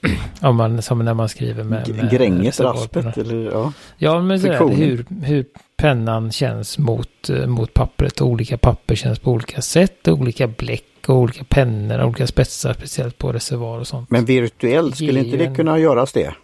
om 0.40 0.56
man, 0.56 0.82
som 0.82 0.98
när 0.98 1.14
man 1.14 1.28
skriver 1.28 1.64
med... 1.64 1.88
med 1.88 2.10
Gränges, 2.10 2.60
raspet 2.60 3.18
eller 3.18 3.50
ja. 3.50 3.72
Ja, 3.96 4.20
men 4.20 4.40
det 4.40 4.48
där, 4.48 4.68
hur, 4.68 5.06
hur 5.22 5.44
pennan 5.76 6.32
känns 6.32 6.78
mot, 6.78 7.30
eh, 7.30 7.46
mot 7.46 7.74
pappret 7.74 8.20
och 8.20 8.28
olika 8.28 8.58
papper 8.58 8.94
känns 8.94 9.18
på 9.18 9.30
olika 9.30 9.62
sätt. 9.62 10.08
Olika 10.08 10.46
bläck 10.46 10.84
och 11.06 11.16
olika 11.16 11.44
pennor, 11.44 12.04
olika 12.04 12.26
spetsar, 12.26 12.72
speciellt 12.72 13.18
på 13.18 13.32
reservoar 13.32 13.78
och 13.78 13.86
sånt. 13.86 14.10
Men 14.10 14.24
virtuellt, 14.24 14.96
skulle 14.96 15.20
inte 15.20 15.36
det 15.36 15.54
kunna 15.54 15.78
göras 15.78 16.12
det? 16.12 16.34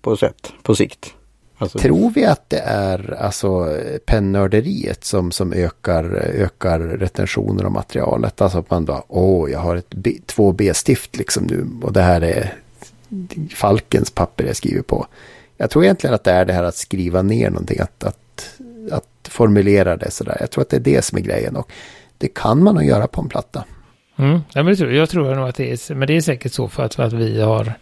På 0.00 0.16
sätt, 0.16 0.52
på 0.62 0.74
sikt? 0.74 1.14
Alltså. 1.60 1.78
Tror 1.78 2.10
vi 2.10 2.24
att 2.24 2.50
det 2.50 2.58
är 2.58 3.16
alltså 3.20 3.76
pennörderiet 4.06 5.04
som, 5.04 5.30
som 5.30 5.52
ökar, 5.52 6.04
ökar 6.14 6.80
retentionen 6.80 7.66
av 7.66 7.72
materialet? 7.72 8.40
Alltså 8.40 8.58
att 8.58 8.70
man 8.70 8.84
bara, 8.84 9.02
åh, 9.08 9.50
jag 9.50 9.58
har 9.58 9.76
ett 9.76 9.94
B, 9.94 10.12
två 10.26 10.52
B-stift 10.52 11.16
liksom 11.16 11.44
nu 11.44 11.66
och 11.82 11.92
det 11.92 12.02
här 12.02 12.20
är 12.20 12.54
Falkens 13.54 14.10
papper 14.10 14.44
jag 14.44 14.56
skriver 14.56 14.82
på. 14.82 15.06
Jag 15.56 15.70
tror 15.70 15.84
egentligen 15.84 16.14
att 16.14 16.24
det 16.24 16.30
är 16.30 16.44
det 16.44 16.52
här 16.52 16.64
att 16.64 16.74
skriva 16.74 17.22
ner 17.22 17.50
någonting, 17.50 17.80
att, 17.80 18.04
att, 18.04 18.60
att 18.90 19.28
formulera 19.28 19.96
det 19.96 20.10
sådär. 20.10 20.36
Jag 20.40 20.50
tror 20.50 20.62
att 20.62 20.70
det 20.70 20.76
är 20.76 20.80
det 20.80 21.04
som 21.04 21.18
är 21.18 21.22
grejen 21.22 21.56
och 21.56 21.72
det 22.18 22.28
kan 22.28 22.62
man 22.62 22.74
nog 22.74 22.84
göra 22.84 23.06
på 23.06 23.20
en 23.20 23.28
platta. 23.28 23.64
Mm, 24.18 24.40
ja, 24.52 24.62
men 24.62 24.66
det 24.66 24.76
tror, 24.76 24.92
jag 24.92 25.10
tror 25.10 25.34
nog 25.34 25.48
att 25.48 25.56
det 25.56 25.72
är, 25.72 25.94
men 25.94 26.08
det 26.08 26.16
är 26.16 26.20
säkert 26.20 26.52
så 26.52 26.68
för 26.68 26.82
att, 26.82 26.94
för 26.94 27.02
att 27.02 27.12
vi 27.12 27.40
har, 27.40 27.72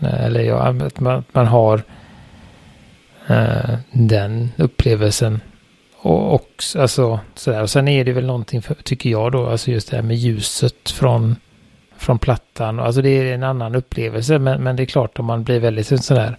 eh, 0.00 0.24
eller 0.24 0.40
jag, 0.40 0.82
att 0.82 1.00
man, 1.00 1.24
man 1.32 1.46
har 1.46 1.82
eh, 3.28 3.74
den 3.92 4.48
upplevelsen. 4.56 5.40
Och, 5.96 6.34
och, 6.34 6.48
alltså, 6.76 7.20
sådär. 7.34 7.62
och 7.62 7.70
sen 7.70 7.88
är 7.88 8.04
det 8.04 8.12
väl 8.12 8.26
någonting, 8.26 8.62
för, 8.62 8.74
tycker 8.74 9.10
jag 9.10 9.32
då, 9.32 9.46
alltså 9.46 9.70
just 9.70 9.90
det 9.90 9.96
här 9.96 10.02
med 10.02 10.16
ljuset 10.16 10.90
från 10.90 11.36
från 12.02 12.18
plattan. 12.18 12.80
Alltså 12.80 13.02
det 13.02 13.08
är 13.08 13.34
en 13.34 13.42
annan 13.42 13.74
upplevelse 13.74 14.38
men, 14.38 14.62
men 14.62 14.76
det 14.76 14.82
är 14.82 14.86
klart 14.86 15.18
om 15.18 15.26
man 15.26 15.44
blir 15.44 15.60
väldigt 15.60 16.04
sådär, 16.04 16.36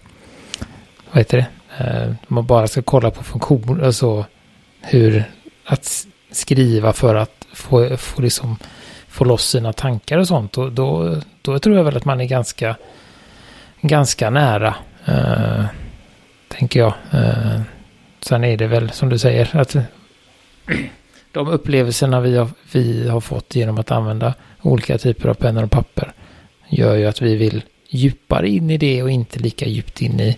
vad 1.10 1.18
heter 1.18 1.36
det, 1.38 1.84
eh, 1.84 2.08
om 2.08 2.34
man 2.34 2.46
bara 2.46 2.66
ska 2.66 2.82
kolla 2.82 3.10
på 3.10 3.22
funktion, 3.22 3.84
alltså 3.84 4.24
hur 4.80 5.24
att 5.64 6.06
skriva 6.30 6.92
för 6.92 7.14
att 7.14 7.46
få, 7.52 7.96
få, 7.96 8.22
liksom, 8.22 8.56
få 9.08 9.24
loss 9.24 9.48
sina 9.48 9.72
tankar 9.72 10.18
och 10.18 10.28
sånt. 10.28 10.58
Och 10.58 10.72
då, 10.72 11.20
då 11.42 11.58
tror 11.58 11.76
jag 11.76 11.84
väl 11.84 11.96
att 11.96 12.04
man 12.04 12.20
är 12.20 12.24
ganska, 12.24 12.76
ganska 13.80 14.30
nära, 14.30 14.74
eh, 15.04 15.64
tänker 16.48 16.80
jag. 16.80 16.94
Eh, 17.12 17.60
sen 18.20 18.44
är 18.44 18.56
det 18.56 18.66
väl 18.66 18.90
som 18.90 19.08
du 19.08 19.18
säger 19.18 19.56
att 19.56 19.76
de 21.34 21.48
upplevelserna 21.48 22.20
vi 22.20 22.36
har, 22.36 22.48
vi 22.72 23.08
har 23.08 23.20
fått 23.20 23.56
genom 23.56 23.78
att 23.78 23.90
använda 23.90 24.34
olika 24.62 24.98
typer 24.98 25.28
av 25.28 25.34
pennor 25.34 25.62
och 25.62 25.70
papper 25.70 26.12
gör 26.68 26.94
ju 26.94 27.06
att 27.06 27.22
vi 27.22 27.36
vill 27.36 27.62
djupare 27.88 28.48
in 28.48 28.70
i 28.70 28.78
det 28.78 29.02
och 29.02 29.10
inte 29.10 29.38
lika 29.38 29.66
djupt 29.66 30.02
in 30.02 30.20
i 30.20 30.36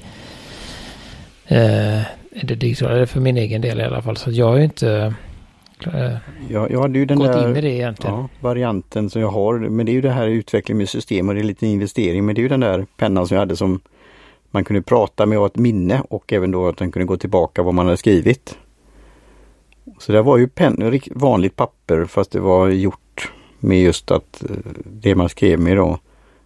eh, 1.47 2.01
det 2.43 2.55
digitala. 2.55 3.07
För 3.07 3.21
min 3.21 3.37
egen 3.37 3.61
del 3.61 3.81
i 3.81 3.83
alla 3.83 4.03
fall. 4.03 4.17
Så 4.17 4.31
jag 4.31 4.47
har 4.47 4.57
ju 4.57 4.65
inte 4.65 5.15
eh, 5.87 6.17
jag, 6.49 6.71
jag 6.71 6.81
hade 6.83 6.99
ju 6.99 7.05
den 7.05 7.19
gått 7.19 7.33
där, 7.33 7.49
in 7.49 7.57
i 7.57 7.61
det 7.61 7.73
egentligen. 7.73 8.17
Ja, 8.17 8.29
varianten 8.41 9.11
som 9.11 9.23
jag 9.23 9.29
har. 9.29 9.59
Men 9.59 9.87
det 9.87 9.93
är 9.93 9.95
ju 9.95 10.01
det 10.01 10.11
här 10.11 10.27
utveckling 10.27 10.79
med 10.79 10.89
system 10.89 11.29
och 11.29 11.35
det 11.35 11.41
är 11.41 11.45
lite 11.45 11.67
investering. 11.67 12.27
Men 12.27 12.35
det 12.35 12.41
är 12.41 12.43
ju 12.43 12.49
den 12.49 12.61
där 12.61 12.87
pennan 12.97 13.27
som 13.27 13.35
jag 13.35 13.43
hade 13.43 13.57
som 13.57 13.81
man 14.51 14.65
kunde 14.65 14.83
prata 14.83 15.27
med 15.27 15.39
och 15.39 15.47
ett 15.47 15.57
minne 15.57 16.03
och 16.09 16.33
även 16.33 16.51
då 16.51 16.69
att 16.69 16.77
den 16.77 16.93
kunde 16.93 17.07
gå 17.07 17.17
tillbaka 17.17 17.63
vad 17.63 17.75
man 17.75 17.87
hade 17.87 17.97
skrivit. 17.97 18.59
Så 19.99 20.12
det 20.12 20.22
var 20.22 20.37
ju 20.37 20.49
pen, 20.49 21.01
vanligt 21.11 21.57
papper 21.57 22.05
fast 22.05 22.31
det 22.31 22.40
var 22.40 22.68
gjort 22.68 23.33
med 23.61 23.81
just 23.81 24.11
att 24.11 24.44
eh, 24.44 24.57
det 24.85 25.14
man 25.14 25.29
skrev 25.29 25.61
med 25.61 25.77
då, 25.77 25.99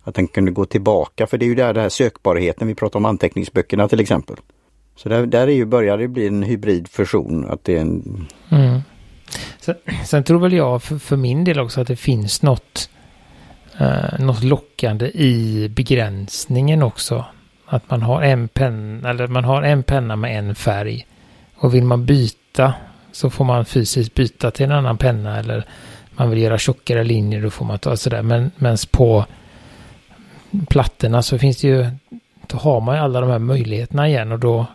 att 0.02 0.14
den 0.14 0.26
kunde 0.26 0.50
gå 0.50 0.64
tillbaka. 0.64 1.26
För 1.26 1.38
det 1.38 1.44
är 1.44 1.48
ju 1.48 1.54
där 1.54 1.74
den 1.74 1.82
här 1.82 1.88
sökbarheten, 1.88 2.68
vi 2.68 2.74
pratar 2.74 2.98
om 2.98 3.04
anteckningsböckerna 3.04 3.88
till 3.88 4.00
exempel. 4.00 4.36
Så 4.96 5.08
där, 5.08 5.26
där 5.26 5.48
är 5.48 5.52
ju, 5.52 5.64
börjar 5.64 5.98
det 5.98 6.08
bli 6.08 6.26
en 6.26 6.42
hybridfusion. 6.42 7.50
Att 7.50 7.64
det 7.64 7.76
är 7.76 7.80
en... 7.80 8.26
Mm. 8.48 8.80
Sen, 9.60 9.74
sen, 10.06 10.24
tror 10.24 10.38
väl 10.38 10.52
jag 10.52 10.82
för, 10.82 10.98
för, 10.98 11.16
min 11.16 11.44
del 11.44 11.60
också 11.60 11.80
att 11.80 11.86
det 11.86 11.96
finns 11.96 12.42
något, 12.42 12.90
eh, 13.78 14.18
något 14.18 14.42
lockande 14.42 15.06
i 15.06 15.68
begränsningen 15.68 16.82
också. 16.82 17.24
Att 17.66 17.90
man 17.90 18.02
har 18.02 18.22
en 18.22 18.48
penna, 18.48 19.10
eller 19.10 19.26
man 19.26 19.44
har 19.44 19.62
en 19.62 19.82
penna 19.82 20.16
med 20.16 20.38
en 20.38 20.54
färg. 20.54 21.06
Och 21.56 21.74
vill 21.74 21.84
man 21.84 22.06
byta 22.06 22.74
så 23.12 23.30
får 23.30 23.44
man 23.44 23.64
fysiskt 23.64 24.14
byta 24.14 24.50
till 24.50 24.64
en 24.64 24.72
annan 24.72 24.96
penna 24.96 25.38
eller 25.38 25.64
man 26.10 26.30
vill 26.30 26.42
göra 26.42 26.58
tjockare 26.58 27.04
linjer 27.04 27.42
då 27.42 27.50
får 27.50 27.64
man 27.64 27.78
ta 27.78 27.96
sådär. 27.96 28.22
Men 28.22 28.50
mens 28.56 28.86
på 28.86 29.24
plattorna 30.68 31.22
så 31.22 31.38
finns 31.38 31.60
det 31.60 31.68
ju, 31.68 31.86
då 32.46 32.58
har 32.58 32.80
man 32.80 32.96
ju 32.96 33.02
alla 33.02 33.20
de 33.20 33.30
här 33.30 33.38
möjligheterna 33.38 34.08
igen 34.08 34.32
och 34.32 34.38
då 34.38 34.66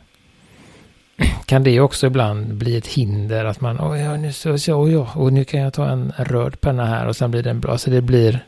kan 1.46 1.64
det 1.64 1.80
också 1.80 2.08
ibland 2.08 2.54
bli 2.54 2.78
ett 2.78 2.88
hinder 2.88 3.46
att 3.46 3.62
man, 3.62 3.78
oj, 3.82 4.00
ja, 4.00 4.18
nu 4.18 4.34
så, 4.34 4.58
så, 4.58 4.84
oj, 4.84 4.94
ja, 4.94 5.08
och 5.16 5.34
nu 5.34 5.44
kan 5.44 5.60
jag 5.60 5.74
ta 5.74 5.90
en 5.90 6.14
röd 6.18 6.62
penna 6.62 6.86
här 6.86 7.08
och 7.08 7.16
sen 7.16 7.32
blir 7.32 7.44
den 7.44 7.60
bra. 7.60 7.78
Så 7.78 7.90
det 7.90 8.02
blir, 8.02 8.40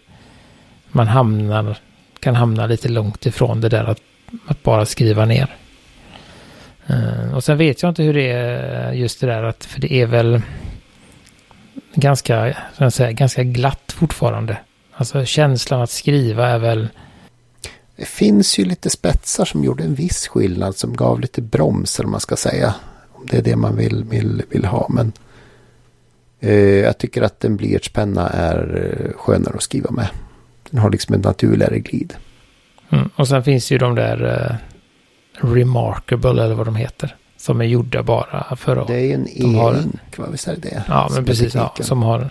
man 0.91 1.08
hamnar, 1.08 1.78
kan 2.19 2.36
hamna 2.36 2.65
lite 2.65 2.89
långt 2.89 3.26
ifrån 3.26 3.62
det 3.62 3.69
där 3.69 3.84
att, 3.84 4.02
att 4.47 4.63
bara 4.63 4.86
skriva 4.86 5.26
ner. 5.26 5.56
Uh, 6.89 7.34
och 7.36 7.43
sen 7.43 7.58
vet 7.58 7.82
jag 7.82 7.89
inte 7.89 8.04
hur 8.04 8.13
det 8.13 8.32
är 8.32 8.93
just 8.93 9.21
det 9.21 9.28
där 9.28 9.43
att, 9.43 9.65
för 9.65 9.82
det 9.82 9.93
är 9.93 10.06
väl 10.06 10.41
ganska, 11.93 12.56
jag 12.78 12.93
säga, 12.93 13.12
ganska 13.12 13.43
glatt 13.43 13.91
fortfarande. 13.97 14.58
Alltså 14.93 15.26
känslan 15.26 15.82
att 15.82 15.89
skriva 15.89 16.47
är 16.47 16.60
väl... 16.60 16.88
Det 17.95 18.06
finns 18.06 18.60
ju 18.60 18.65
lite 18.65 18.89
spetsar 18.89 19.45
som 19.45 19.63
gjorde 19.63 19.84
en 19.84 19.95
viss 19.95 20.28
skillnad 20.28 20.76
som 20.76 20.95
gav 20.95 21.19
lite 21.19 21.41
broms 21.41 22.00
om 22.00 22.12
man 22.12 22.19
ska 22.19 22.36
säga. 22.36 22.76
Om 23.12 23.26
det 23.26 23.38
är 23.38 23.41
det 23.41 23.56
man 23.56 23.76
vill, 23.76 24.04
vill, 24.04 24.41
vill 24.50 24.65
ha. 24.65 24.88
Men 24.89 25.13
uh, 26.43 26.54
jag 26.60 26.97
tycker 26.97 27.21
att 27.21 27.45
en 27.45 27.58
blyertspenna 27.58 28.30
är 28.30 28.91
eh, 28.91 29.12
skönare 29.17 29.56
att 29.56 29.63
skriva 29.63 29.91
med. 29.91 30.08
Den 30.69 30.80
har 30.80 30.89
liksom 30.89 31.15
en 31.15 31.21
naturligare 31.21 31.80
glid. 31.80 32.13
Mm, 32.89 33.10
och 33.15 33.28
sen 33.28 33.43
finns 33.43 33.71
ju 33.71 33.78
de 33.78 33.95
där 33.95 34.23
uh, 34.23 34.56
Remarkable 35.41 36.43
eller 36.43 36.56
vad 36.56 36.67
de 36.67 36.76
heter. 36.76 37.15
Som 37.38 37.62
är 37.62 37.65
gjorda 37.65 38.04
bara 38.04 38.56
för 38.56 38.78
att... 38.78 38.88
Det 38.88 38.95
är 38.95 39.06
ju 39.06 39.13
en 39.13 39.28
e-ink, 39.28 40.17
va? 40.17 40.28
Visst 40.32 40.47
är 40.47 40.56
det 40.56 40.62
det? 40.62 40.84
Ja, 40.88 41.10
men 41.13 41.26
precis. 41.26 41.56
Ja, 41.56 41.76
som, 41.80 42.04
har, 42.04 42.30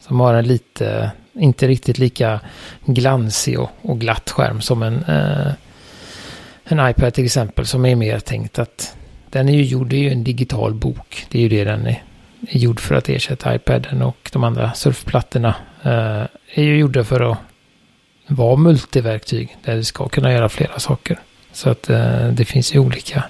som 0.00 0.20
har 0.20 0.34
en 0.34 0.46
lite, 0.46 1.10
inte 1.32 1.68
riktigt 1.68 1.98
lika 1.98 2.40
glansig 2.84 3.60
och, 3.60 3.70
och 3.82 4.00
glatt 4.00 4.30
skärm 4.30 4.60
som 4.60 4.82
en, 4.82 5.04
eh, 5.04 5.52
en 6.64 6.90
iPad 6.90 7.14
till 7.14 7.24
exempel. 7.24 7.66
Som 7.66 7.86
är 7.86 7.96
mer 7.96 8.18
tänkt 8.18 8.58
att 8.58 8.96
den 9.30 9.48
är 9.48 9.52
ju 9.52 9.62
gjord, 9.62 9.86
det 9.86 9.96
är 9.96 10.00
ju 10.00 10.10
en 10.10 10.24
digital 10.24 10.74
bok. 10.74 11.26
Det 11.30 11.38
är 11.38 11.42
ju 11.42 11.48
det 11.48 11.64
den 11.64 11.86
är, 11.86 12.02
är 12.48 12.58
gjord 12.58 12.80
för 12.80 12.94
att 12.94 13.08
ersätta 13.08 13.54
iPaden 13.54 14.02
och 14.02 14.30
de 14.32 14.44
andra 14.44 14.72
surfplattorna. 14.72 15.54
Eh, 15.82 16.24
är 16.54 16.62
ju 16.62 16.78
gjorda 16.78 17.04
för 17.04 17.32
att 17.32 17.38
vara 18.26 18.56
multiverktyg. 18.56 19.56
Där 19.64 19.76
du 19.76 19.84
ska 19.84 20.08
kunna 20.08 20.32
göra 20.32 20.48
flera 20.48 20.78
saker. 20.78 21.18
Så 21.52 21.70
att 21.70 21.90
eh, 21.90 22.28
det 22.28 22.44
finns 22.44 22.74
ju 22.74 22.78
olika, 22.78 23.24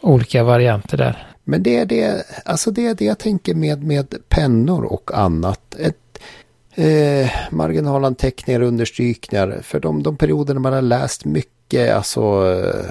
olika 0.00 0.44
varianter 0.44 0.96
där. 0.96 1.26
Men 1.44 1.62
det 1.62 1.76
är 1.76 1.86
det, 1.86 2.24
alltså 2.44 2.70
det 2.70 2.86
är 2.86 2.94
det 2.94 3.04
jag 3.04 3.18
tänker 3.18 3.54
med, 3.54 3.82
med 3.82 4.14
pennor 4.28 4.84
och 4.84 5.10
annat. 5.14 5.74
Ett, 5.78 5.96
eh, 6.74 7.30
marginalanteckningar 7.50 8.60
och 8.60 8.68
understrykningar. 8.68 9.60
För 9.62 9.80
de, 9.80 10.02
de 10.02 10.16
perioderna 10.16 10.60
man 10.60 10.72
har 10.72 10.82
läst 10.82 11.24
mycket, 11.24 11.94
alltså 11.94 12.20
eh, 12.20 12.84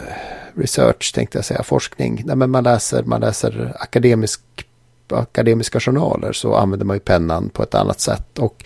research 0.55 1.13
tänkte 1.13 1.38
jag 1.38 1.45
säga, 1.45 1.63
forskning. 1.63 2.21
Nej, 2.25 2.36
men 2.36 2.49
man 2.51 2.63
läser, 2.63 3.03
man 3.03 3.21
läser 3.21 3.75
akademisk, 3.79 4.41
akademiska 5.10 5.79
journaler 5.79 6.34
så 6.34 6.55
använder 6.55 6.86
man 6.86 6.95
ju 6.95 6.99
pennan 6.99 7.49
på 7.49 7.63
ett 7.63 7.75
annat 7.75 7.99
sätt. 7.99 8.39
Och 8.39 8.63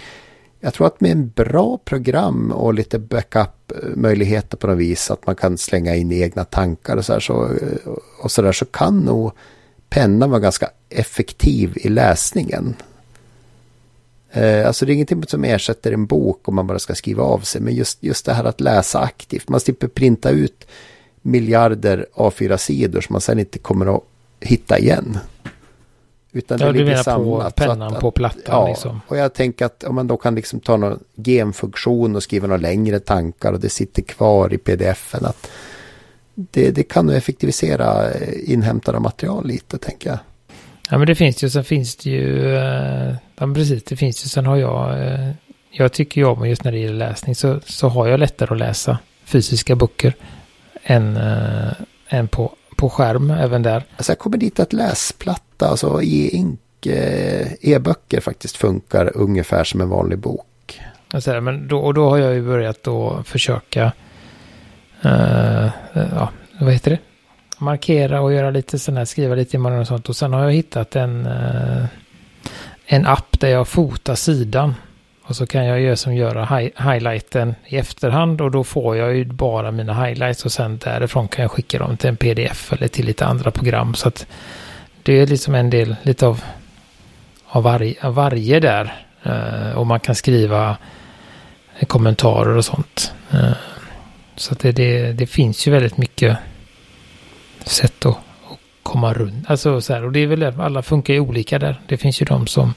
jag 0.65 0.73
tror 0.73 0.87
att 0.87 1.01
med 1.01 1.11
en 1.11 1.29
bra 1.29 1.77
program 1.77 2.51
och 2.51 2.73
lite 2.73 2.99
backup-möjligheter 2.99 4.57
på 4.57 4.67
något 4.67 4.77
vis, 4.77 5.11
att 5.11 5.25
man 5.25 5.35
kan 5.35 5.57
slänga 5.57 5.95
in 5.95 6.11
egna 6.11 6.43
tankar 6.43 6.97
och 6.97 7.05
så, 7.05 7.13
här, 7.13 7.19
så, 7.19 7.49
och 8.21 8.31
så, 8.31 8.41
där, 8.41 8.51
så 8.51 8.65
kan 8.65 8.99
nog 8.99 9.31
pennan 9.89 10.29
vara 10.29 10.39
ganska 10.39 10.69
effektiv 10.89 11.73
i 11.75 11.89
läsningen. 11.89 12.75
Eh, 14.31 14.67
alltså 14.67 14.85
det 14.85 14.91
är 14.91 14.93
ingenting 14.93 15.23
som 15.23 15.43
ersätter 15.43 15.91
en 15.91 16.05
bok 16.05 16.47
om 16.47 16.55
man 16.55 16.67
bara 16.67 16.79
ska 16.79 16.95
skriva 16.95 17.23
av 17.23 17.39
sig. 17.39 17.61
Men 17.61 17.73
just, 17.73 18.03
just 18.03 18.25
det 18.25 18.33
här 18.33 18.43
att 18.43 18.61
läsa 18.61 18.99
aktivt. 18.99 19.49
Man 19.49 19.59
slipper 19.59 19.87
printa 19.87 20.29
ut 20.29 20.67
miljarder 21.21 22.05
A4-sidor 22.13 23.01
som 23.01 23.13
man 23.13 23.21
sen 23.21 23.39
inte 23.39 23.59
kommer 23.59 23.95
att 23.95 24.03
hitta 24.39 24.79
igen. 24.79 25.17
Utan 26.35 26.59
ja, 26.59 26.71
det 26.71 26.85
menar 26.85 27.03
samlat, 27.03 27.55
på 27.55 27.61
pennan 27.61 27.93
att, 27.93 27.99
på 27.99 28.11
plattan 28.11 28.41
ja, 28.45 28.67
liksom. 28.67 29.01
och 29.07 29.17
jag 29.17 29.33
tänker 29.33 29.65
att 29.65 29.83
om 29.83 29.95
man 29.95 30.07
då 30.07 30.17
kan 30.17 30.35
liksom 30.35 30.59
ta 30.59 30.77
någon 30.77 30.99
genfunktion 31.15 32.15
och 32.15 32.23
skriva 32.23 32.47
några 32.47 32.61
längre 32.61 32.99
tankar 32.99 33.53
och 33.53 33.59
det 33.59 33.69
sitter 33.69 34.01
kvar 34.01 34.53
i 34.53 34.57
pdf-en. 34.57 35.25
Att 35.25 35.47
det, 36.35 36.71
det 36.71 36.83
kan 36.83 37.05
nog 37.05 37.15
effektivisera 37.15 38.11
eh, 38.11 38.51
inhämtade 38.53 38.99
material 38.99 39.47
lite, 39.47 39.77
tänker 39.77 40.09
jag. 40.09 40.19
Ja, 40.89 40.97
men 40.97 41.07
det 41.07 41.15
finns 41.15 41.43
ju, 41.43 41.49
sen 41.49 41.63
finns 41.63 41.95
det 41.95 42.09
ju, 42.09 42.55
eh, 42.55 43.15
ja 43.37 43.53
precis, 43.53 43.83
det 43.83 43.95
finns 43.95 44.25
ju, 44.25 44.29
sen 44.29 44.45
har 44.45 44.57
jag, 44.57 45.03
eh, 45.03 45.31
jag 45.69 45.93
tycker 45.93 46.21
ju 46.21 46.27
om 46.27 46.49
just 46.49 46.63
när 46.63 46.71
det 46.71 46.79
gäller 46.79 47.09
läsning 47.09 47.35
så, 47.35 47.59
så 47.65 47.87
har 47.87 48.07
jag 48.07 48.19
lättare 48.19 48.53
att 48.53 48.59
läsa 48.59 48.97
fysiska 49.25 49.75
böcker 49.75 50.13
än, 50.83 51.19
än 52.09 52.27
på, 52.27 52.55
på 52.75 52.89
skärm 52.89 53.31
även 53.31 53.63
där. 53.63 53.83
Alltså 53.97 54.11
jag 54.11 54.19
kommer 54.19 54.37
dit 54.37 54.59
att 54.59 54.73
läsplatta, 54.73 55.67
alltså 55.67 56.01
e-ink, 56.03 56.59
e-böcker 57.61 58.21
faktiskt 58.21 58.57
funkar 58.57 59.11
ungefär 59.17 59.63
som 59.63 59.81
en 59.81 59.89
vanlig 59.89 60.19
bok. 60.19 60.81
Alltså, 61.13 61.41
men 61.41 61.67
då, 61.67 61.79
och 61.79 61.93
då 61.93 62.09
har 62.09 62.17
jag 62.17 62.33
ju 62.33 62.41
börjat 62.41 62.83
då 62.83 63.23
försöka 63.23 63.91
uh, 65.05 65.69
ja, 65.93 66.29
vad 66.59 66.73
heter 66.73 66.91
det? 66.91 66.99
Markera 67.57 68.21
och 68.21 68.33
göra 68.33 68.49
lite 68.49 68.79
sådana 68.79 68.99
här, 68.99 69.05
skriva 69.05 69.35
lite 69.35 69.57
i 69.57 69.59
morgon 69.59 69.79
och 69.79 69.87
sånt. 69.87 70.09
Och 70.09 70.15
sen 70.15 70.33
har 70.33 70.43
jag 70.43 70.51
hittat 70.51 70.95
en, 70.95 71.25
uh, 71.25 71.85
en 72.85 73.05
app 73.05 73.39
där 73.39 73.49
jag 73.49 73.67
fotar 73.67 74.15
sidan. 74.15 74.73
Och 75.27 75.35
så 75.35 75.47
kan 75.47 75.65
jag 75.65 75.81
göra 75.81 75.95
som 75.95 76.15
göra 76.15 76.45
hi 76.45 76.71
highlighten 76.77 77.55
i 77.65 77.77
efterhand 77.77 78.41
och 78.41 78.51
då 78.51 78.63
får 78.63 78.97
jag 78.97 79.15
ju 79.15 79.25
bara 79.25 79.71
mina 79.71 80.05
highlights 80.05 80.45
och 80.45 80.51
sen 80.51 80.77
därifrån 80.77 81.27
kan 81.27 81.41
jag 81.41 81.51
skicka 81.51 81.79
dem 81.79 81.97
till 81.97 82.09
en 82.09 82.17
pdf 82.17 82.73
eller 82.73 82.87
till 82.87 83.05
lite 83.05 83.25
andra 83.25 83.51
program. 83.51 83.93
Så 83.93 84.07
att 84.07 84.27
det 85.03 85.13
är 85.13 85.27
liksom 85.27 85.55
en 85.55 85.69
del 85.69 85.95
lite 86.01 86.27
av, 86.27 86.43
av, 87.47 87.63
varje, 87.63 87.95
av 88.01 88.13
varje 88.15 88.59
där. 88.59 88.95
Uh, 89.25 89.77
och 89.77 89.87
man 89.87 89.99
kan 89.99 90.15
skriva 90.15 90.77
kommentarer 91.87 92.57
och 92.57 92.65
sånt. 92.65 93.13
Uh, 93.33 93.51
så 94.35 94.55
det, 94.55 94.71
det, 94.71 95.13
det, 95.13 95.27
finns 95.27 95.67
ju 95.67 95.71
väldigt 95.71 95.97
mycket 95.97 96.37
sätt 97.63 98.05
att, 98.05 98.17
att 98.17 98.59
komma 98.83 99.13
runt. 99.13 99.49
Alltså 99.49 99.81
så 99.81 99.93
här, 99.93 100.03
och 100.03 100.11
det 100.11 100.19
är 100.19 100.27
väl 100.27 100.43
alla 100.43 100.81
funkar 100.81 101.13
ju 101.13 101.19
olika 101.19 101.59
där. 101.59 101.81
Det 101.87 101.97
finns 101.97 102.21
ju 102.21 102.25
de 102.25 102.47
som 102.47 102.73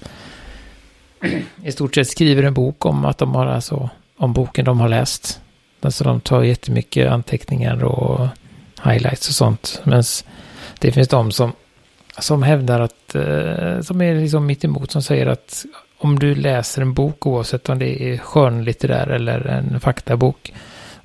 i 1.64 1.72
stort 1.72 1.94
sett 1.94 2.08
skriver 2.08 2.42
en 2.42 2.54
bok 2.54 2.86
om 2.86 3.04
att 3.04 3.18
de 3.18 3.34
har 3.34 3.46
alltså 3.46 3.90
om 4.16 4.32
boken 4.32 4.64
de 4.64 4.80
har 4.80 4.88
läst. 4.88 5.40
Alltså 5.80 6.04
de 6.04 6.20
tar 6.20 6.42
jättemycket 6.42 7.10
anteckningar 7.10 7.84
och 7.84 8.28
highlights 8.84 9.28
och 9.28 9.34
sånt. 9.34 9.80
Men 9.84 10.02
det 10.78 10.92
finns 10.92 11.08
de 11.08 11.32
som, 11.32 11.52
som 12.18 12.42
hävdar 12.42 12.80
att, 12.80 13.14
eh, 13.14 13.80
som 13.80 14.02
är 14.02 14.20
liksom 14.20 14.46
mitt 14.46 14.64
emot, 14.64 14.90
som 14.90 15.02
säger 15.02 15.26
att 15.26 15.64
om 15.98 16.18
du 16.18 16.34
läser 16.34 16.82
en 16.82 16.94
bok, 16.94 17.26
oavsett 17.26 17.68
om 17.68 17.78
det 17.78 18.02
är 18.02 18.18
skönlitterär 18.18 19.06
eller 19.06 19.40
en 19.40 19.80
faktabok, 19.80 20.52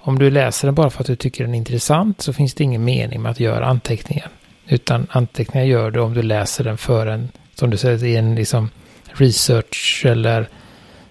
om 0.06 0.19
du 0.19 0.30
läser 0.30 0.67
den 0.67 0.76
bara 0.76 0.89
för 0.89 1.02
att 1.02 1.08
du 1.08 1.15
tycker 1.15 1.43
den 1.43 1.54
är 1.54 1.58
intressant 1.58 2.21
så 2.21 2.34
finns 2.34 2.54
det 2.54 2.63
ingen 2.63 2.84
mening 2.84 3.21
med 3.21 3.32
att 3.32 3.39
göra 3.39 3.65
anteckningar. 3.65 4.30
Utan 4.67 5.08
anteckningar 5.10 5.65
gör 5.65 5.91
du 5.91 5.99
om 5.99 6.13
du 6.13 6.21
läser 6.21 6.63
den 6.63 6.78
för 6.78 7.08
en, 7.08 7.30
som 7.56 7.69
du 7.69 7.78
säger, 7.78 8.06
i 8.06 8.15
en 8.15 8.36
liksom 8.36 8.69
research 9.11 10.05
eller 10.05 10.47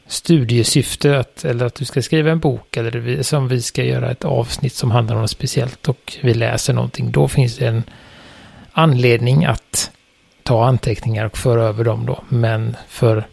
studiesyfte. 0.07 1.19
Att, 1.19 1.45
eller 1.45 1.67
att 1.67 1.75
du 1.75 1.85
ska 1.85 2.03
skriva 2.03 2.31
en 2.31 2.39
bok 2.39 2.77
eller 2.77 3.23
som 3.23 3.49
vi 3.49 3.63
ska 3.63 3.85
göra 3.85 4.11
ett 4.11 4.25
avsnitt 4.25 4.75
som 4.75 4.91
handlar 4.91 5.15
om 5.15 5.21
något 5.21 5.31
speciellt 5.31 5.89
och 5.89 6.19
vi 6.23 6.35
läser 6.35 6.73
någonting. 6.73 7.13
Då 7.13 7.29
finns 7.29 7.57
det 7.57 7.67
en 7.67 7.83
anledning 8.73 9.45
att 9.45 9.91
ta 10.43 10.65
anteckningar 10.65 11.27
och 11.27 11.39
föra 11.39 11.63
över 11.63 11.85
dem 11.85 12.07
då. 12.07 12.25
Men 12.29 12.77
för 12.89 13.25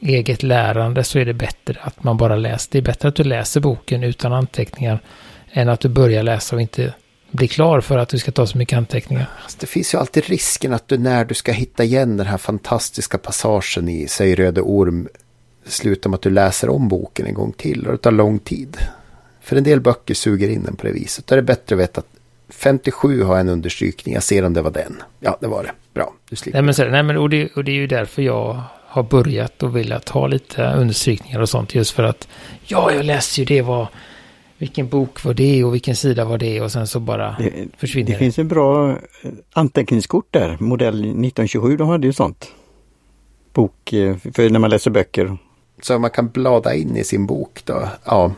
eget 0.00 0.42
lärande 0.42 1.04
så 1.04 1.18
är 1.18 1.24
det 1.24 1.34
bättre 1.34 1.76
att 1.80 2.04
man 2.04 2.16
bara 2.16 2.36
läser. 2.36 2.72
Det 2.72 2.78
är 2.78 2.82
bättre 2.82 3.08
att 3.08 3.14
du 3.14 3.24
läser 3.24 3.60
boken 3.60 4.04
utan 4.04 4.32
anteckningar 4.32 5.00
än 5.52 5.68
att 5.68 5.80
du 5.80 5.88
börjar 5.88 6.22
läsa 6.22 6.56
och 6.56 6.62
inte 6.62 6.94
blir 7.30 7.48
klar 7.48 7.80
för 7.80 7.98
att 7.98 8.08
du 8.08 8.18
ska 8.18 8.32
ta 8.32 8.46
så 8.46 8.58
mycket 8.58 8.76
anteckningar. 8.76 9.30
Alltså, 9.42 9.58
det 9.60 9.66
finns 9.66 9.94
ju 9.94 9.98
alltid 9.98 10.24
risken 10.24 10.72
att 10.72 10.88
du 10.88 10.98
när 10.98 11.24
du 11.24 11.34
ska 11.34 11.52
hitta 11.52 11.84
igen 11.84 12.16
den 12.16 12.26
här 12.26 12.38
fantastiska 12.38 13.18
passagen 13.18 13.88
i 13.88 14.08
Säg 14.08 14.34
Röde 14.34 14.60
Orm 14.60 15.08
slutar 15.64 16.10
med 16.10 16.14
att 16.14 16.22
du 16.22 16.30
läser 16.30 16.68
om 16.68 16.88
boken 16.88 17.26
en 17.26 17.34
gång 17.34 17.52
till 17.52 17.86
och 17.86 17.92
det 17.92 17.98
tar 17.98 18.10
lång 18.10 18.38
tid. 18.38 18.76
För 19.40 19.56
en 19.56 19.64
del 19.64 19.80
böcker 19.80 20.14
suger 20.14 20.48
in 20.48 20.62
den 20.62 20.76
på 20.76 20.86
det 20.86 20.92
viset. 20.92 21.26
Då 21.26 21.34
är 21.34 21.36
det 21.36 21.42
bättre 21.42 21.74
att 21.74 21.80
veta 21.80 22.00
att 22.00 22.06
57 22.48 23.22
har 23.22 23.38
en 23.38 23.48
understrykning, 23.48 24.14
jag 24.14 24.22
ser 24.22 24.44
om 24.44 24.52
det 24.52 24.62
var 24.62 24.70
den. 24.70 25.02
Ja, 25.20 25.38
det 25.40 25.46
var 25.46 25.62
det. 25.62 25.72
Bra, 25.94 26.14
du 26.28 26.36
slipper. 26.36 26.58
Nej, 26.58 26.64
men, 26.64 26.74
så, 26.74 26.84
nej, 26.84 27.02
men 27.02 27.16
och, 27.16 27.30
det, 27.30 27.48
och 27.56 27.64
det 27.64 27.70
är 27.70 27.76
ju 27.76 27.86
därför 27.86 28.22
jag 28.22 28.62
har 28.86 29.02
börjat 29.02 29.62
och 29.62 29.76
velat 29.76 30.08
ha 30.08 30.26
lite 30.26 30.62
understrykningar 30.62 31.40
och 31.40 31.48
sånt. 31.48 31.74
Just 31.74 31.90
för 31.90 32.02
att 32.02 32.28
ja, 32.64 32.92
jag 32.92 33.04
läste 33.04 33.40
ju 33.40 33.44
det 33.44 33.62
var 33.62 33.88
vilken 34.60 34.88
bok 34.88 35.24
var 35.24 35.34
det 35.34 35.64
och 35.64 35.74
vilken 35.74 35.96
sida 35.96 36.24
var 36.24 36.38
det 36.38 36.60
och 36.60 36.72
sen 36.72 36.86
så 36.86 37.00
bara 37.00 37.36
det, 37.38 37.52
försvinner 37.78 38.06
det. 38.06 38.12
Det 38.12 38.18
finns 38.18 38.38
en 38.38 38.48
bra 38.48 38.90
eh, 38.90 38.96
anteckningskort 39.52 40.26
där, 40.30 40.56
modell 40.60 40.98
1927, 41.00 41.76
de 41.76 41.88
hade 41.88 42.06
ju 42.06 42.12
sånt. 42.12 42.52
Bok, 43.52 43.92
eh, 43.92 44.16
för 44.34 44.50
när 44.50 44.58
man 44.58 44.70
läser 44.70 44.90
böcker. 44.90 45.36
Så 45.82 45.98
man 45.98 46.10
kan 46.10 46.28
blada 46.28 46.74
in 46.74 46.96
i 46.96 47.04
sin 47.04 47.26
bok 47.26 47.60
då? 47.64 47.88
Ja. 48.04 48.32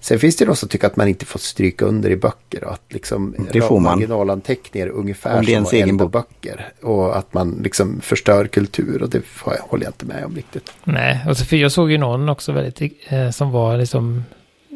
Sen 0.00 0.18
finns 0.18 0.36
det 0.36 0.44
de 0.44 0.56
som 0.56 0.68
tycker 0.68 0.86
att 0.86 0.96
man 0.96 1.08
inte 1.08 1.26
får 1.26 1.38
stryka 1.38 1.84
under 1.84 2.10
i 2.10 2.16
böcker. 2.16 2.64
Och 2.64 2.72
att 2.72 2.92
liksom 2.92 3.34
det 3.52 3.60
får 3.60 3.80
man. 3.80 3.94
originalanteckningar 3.98 4.88
ungefär 4.88 5.38
Om 5.38 5.44
det 5.44 5.52
är 5.52 5.54
ens 5.54 5.68
som 5.68 5.78
egen 5.78 5.96
bok. 5.96 6.12
böcker. 6.12 6.72
Och 6.82 7.18
att 7.18 7.34
man 7.34 7.60
liksom 7.64 8.00
förstör 8.00 8.46
kultur 8.46 9.02
och 9.02 9.10
det 9.10 9.22
håller 9.60 9.84
jag 9.84 9.90
inte 9.90 10.06
med 10.06 10.24
om 10.24 10.36
riktigt. 10.36 10.72
Nej, 10.84 11.20
och 11.28 11.36
så 11.36 11.44
för 11.44 11.56
jag 11.56 11.72
såg 11.72 11.90
ju 11.90 11.98
någon 11.98 12.28
också 12.28 12.52
väldigt 12.52 12.92
eh, 13.08 13.30
som 13.30 13.50
var 13.50 13.78
liksom 13.78 14.24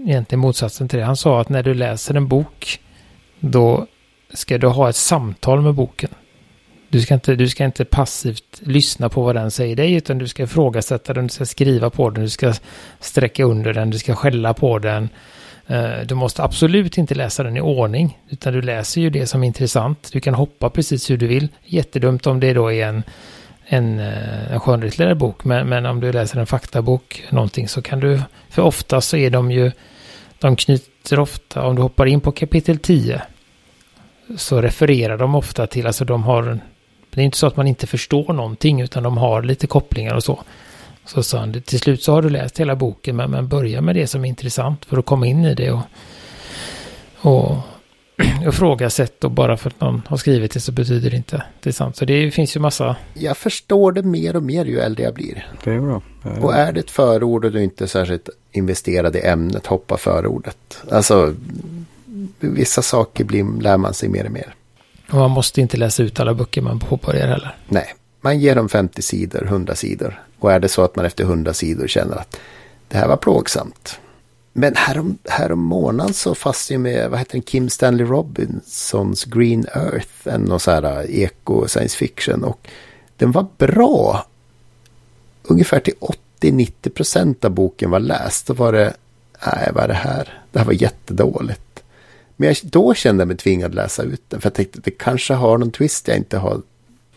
egentligen 0.06 0.40
motsatsen 0.40 0.88
till 0.88 0.98
det. 0.98 1.04
Han 1.04 1.16
sa 1.16 1.40
att 1.40 1.48
när 1.48 1.62
du 1.62 1.74
läser 1.74 2.14
en 2.14 2.28
bok 2.28 2.80
då 3.40 3.86
ska 4.34 4.58
du 4.58 4.66
ha 4.66 4.88
ett 4.88 4.96
samtal 4.96 5.62
med 5.62 5.74
boken. 5.74 6.10
Du 6.88 7.00
ska, 7.00 7.14
inte, 7.14 7.34
du 7.34 7.48
ska 7.48 7.64
inte 7.64 7.84
passivt 7.84 8.60
lyssna 8.60 9.08
på 9.08 9.22
vad 9.22 9.34
den 9.34 9.50
säger 9.50 9.76
dig, 9.76 9.92
utan 9.92 10.18
du 10.18 10.28
ska 10.28 10.42
ifrågasätta 10.42 11.14
den, 11.14 11.26
du 11.26 11.32
ska 11.32 11.46
skriva 11.46 11.90
på 11.90 12.10
den, 12.10 12.24
du 12.24 12.30
ska 12.30 12.54
sträcka 13.00 13.44
under 13.44 13.74
den, 13.74 13.90
du 13.90 13.98
ska 13.98 14.14
skälla 14.14 14.54
på 14.54 14.78
den. 14.78 15.08
Eh, 15.66 15.90
du 16.06 16.14
måste 16.14 16.42
absolut 16.42 16.98
inte 16.98 17.14
läsa 17.14 17.42
den 17.42 17.56
i 17.56 17.60
ordning, 17.60 18.18
utan 18.28 18.52
du 18.52 18.62
läser 18.62 19.00
ju 19.00 19.10
det 19.10 19.26
som 19.26 19.42
är 19.42 19.46
intressant. 19.46 20.08
Du 20.12 20.20
kan 20.20 20.34
hoppa 20.34 20.70
precis 20.70 21.10
hur 21.10 21.16
du 21.16 21.26
vill. 21.26 21.48
Jättedumt 21.64 22.26
om 22.26 22.40
det 22.40 22.52
då 22.52 22.72
är 22.72 22.86
en, 22.86 23.02
en, 23.64 24.00
eh, 24.00 24.52
en 24.52 24.60
skönlitterär 24.60 25.14
bok, 25.14 25.44
men, 25.44 25.68
men 25.68 25.86
om 25.86 26.00
du 26.00 26.12
läser 26.12 26.40
en 26.40 26.46
faktabok, 26.46 27.24
någonting, 27.30 27.68
så 27.68 27.82
kan 27.82 28.00
du, 28.00 28.20
för 28.50 28.62
ofta 28.62 29.00
så 29.00 29.16
är 29.16 29.30
de 29.30 29.50
ju, 29.50 29.72
de 30.38 30.56
knyter 30.56 31.18
ofta, 31.18 31.62
om 31.62 31.76
du 31.76 31.82
hoppar 31.82 32.06
in 32.06 32.20
på 32.20 32.32
kapitel 32.32 32.78
10, 32.78 33.22
så 34.36 34.62
refererar 34.62 35.18
de 35.18 35.34
ofta 35.34 35.66
till, 35.66 35.86
alltså 35.86 36.04
de 36.04 36.22
har 36.22 36.60
det 37.16 37.22
är 37.22 37.24
inte 37.24 37.38
så 37.38 37.46
att 37.46 37.56
man 37.56 37.66
inte 37.66 37.86
förstår 37.86 38.32
någonting 38.32 38.80
utan 38.80 39.02
de 39.02 39.16
har 39.16 39.42
lite 39.42 39.66
kopplingar 39.66 40.14
och 40.14 40.24
så. 40.24 40.42
Så 41.04 41.22
sa 41.22 41.38
han, 41.38 41.62
till 41.62 41.80
slut 41.80 42.02
så 42.02 42.12
har 42.12 42.22
du 42.22 42.30
läst 42.30 42.60
hela 42.60 42.76
boken 42.76 43.16
men, 43.16 43.30
men 43.30 43.48
börja 43.48 43.80
med 43.80 43.94
det 43.94 44.06
som 44.06 44.24
är 44.24 44.28
intressant 44.28 44.84
för 44.84 44.98
att 44.98 45.06
komma 45.06 45.26
in 45.26 45.44
i 45.44 45.54
det 45.54 45.70
och, 45.70 45.80
och 47.20 47.56
ifrågasätt 48.48 49.24
och 49.24 49.30
bara 49.30 49.56
för 49.56 49.70
att 49.70 49.80
någon 49.80 50.02
har 50.06 50.16
skrivit 50.16 50.52
det 50.52 50.60
så 50.60 50.72
betyder 50.72 51.10
det 51.10 51.16
inte 51.16 51.42
det 51.62 51.70
är 51.70 51.72
sant. 51.72 51.96
Så 51.96 52.04
det 52.04 52.30
finns 52.30 52.56
ju 52.56 52.60
massa... 52.60 52.96
Jag 53.14 53.36
förstår 53.36 53.92
det 53.92 54.02
mer 54.02 54.36
och 54.36 54.42
mer 54.42 54.64
ju 54.64 54.78
äldre 54.78 55.04
jag 55.04 55.14
blir. 55.14 55.50
Det 55.64 55.70
är 55.70 55.80
bra. 55.80 56.02
Är 56.24 56.44
och 56.44 56.54
är 56.54 56.72
det 56.72 56.80
ett 56.80 56.90
förord 56.90 57.44
och 57.44 57.52
du 57.52 57.62
inte 57.62 57.84
är 57.84 57.88
särskilt 57.88 58.28
investerad 58.52 59.16
i 59.16 59.20
ämnet, 59.20 59.66
hoppa 59.66 59.96
förordet. 59.96 60.82
Alltså, 60.90 61.34
vissa 62.40 62.82
saker 62.82 63.24
blir, 63.24 63.62
lär 63.62 63.76
man 63.76 63.94
sig 63.94 64.08
mer 64.08 64.24
och 64.24 64.32
mer. 64.32 64.54
Och 65.10 65.18
man 65.18 65.30
måste 65.30 65.60
inte 65.60 65.76
läsa 65.76 66.02
ut 66.02 66.20
alla 66.20 66.34
böcker 66.34 66.62
man 66.62 66.78
påbörjar 66.80 67.28
heller. 67.28 67.56
Nej, 67.68 67.94
man 68.20 68.38
ger 68.38 68.54
dem 68.54 68.68
50 68.68 69.02
sidor, 69.02 69.44
100 69.44 69.74
sidor. 69.74 70.22
Och 70.38 70.52
är 70.52 70.60
det 70.60 70.68
så 70.68 70.82
att 70.82 70.96
man 70.96 71.04
efter 71.04 71.24
100 71.24 71.54
sidor 71.54 71.86
känner 71.86 72.16
att 72.16 72.40
det 72.88 72.98
här 72.98 73.08
var 73.08 73.16
plågsamt. 73.16 74.00
Men 74.58 74.76
härom, 74.76 75.18
härom 75.24 75.60
månaden 75.60 76.14
så 76.14 76.34
fast 76.34 76.70
ju 76.70 76.78
med, 76.78 77.10
vad 77.10 77.18
heter 77.18 77.32
den, 77.32 77.42
Kim 77.42 77.68
Stanley 77.68 78.06
Robinsons 78.06 79.24
Green 79.24 79.66
Earth, 79.74 80.08
en 80.24 80.40
någon 80.40 80.60
så 80.60 80.70
här 80.70 81.02
uh, 81.02 81.20
eko 81.22 81.68
science 81.68 81.96
fiction. 81.96 82.44
Och 82.44 82.68
den 83.16 83.32
var 83.32 83.46
bra. 83.58 84.26
Ungefär 85.42 85.80
till 85.80 85.94
80-90 86.40 86.90
procent 86.90 87.44
av 87.44 87.50
boken 87.50 87.90
var 87.90 88.00
läst. 88.00 88.46
Då 88.46 88.54
var 88.54 88.72
det, 88.72 88.94
nej 89.46 89.70
vad 89.74 89.84
är 89.84 89.88
det 89.88 89.94
här? 89.94 90.42
Det 90.52 90.58
här 90.58 90.66
var 90.66 90.72
jättedåligt. 90.72 91.82
Men 92.36 92.48
jag, 92.48 92.56
då 92.62 92.94
kände 92.94 93.20
jag 93.20 93.28
mig 93.28 93.36
tvingad 93.36 93.68
att 93.70 93.74
läsa 93.74 94.02
ut 94.02 94.22
den. 94.28 94.40
För 94.40 94.46
jag 94.46 94.54
tänkte 94.54 94.80
det 94.84 94.90
kanske 94.90 95.34
har 95.34 95.58
någon 95.58 95.70
twist 95.70 96.08
jag 96.08 96.16
inte 96.16 96.38
har 96.38 96.62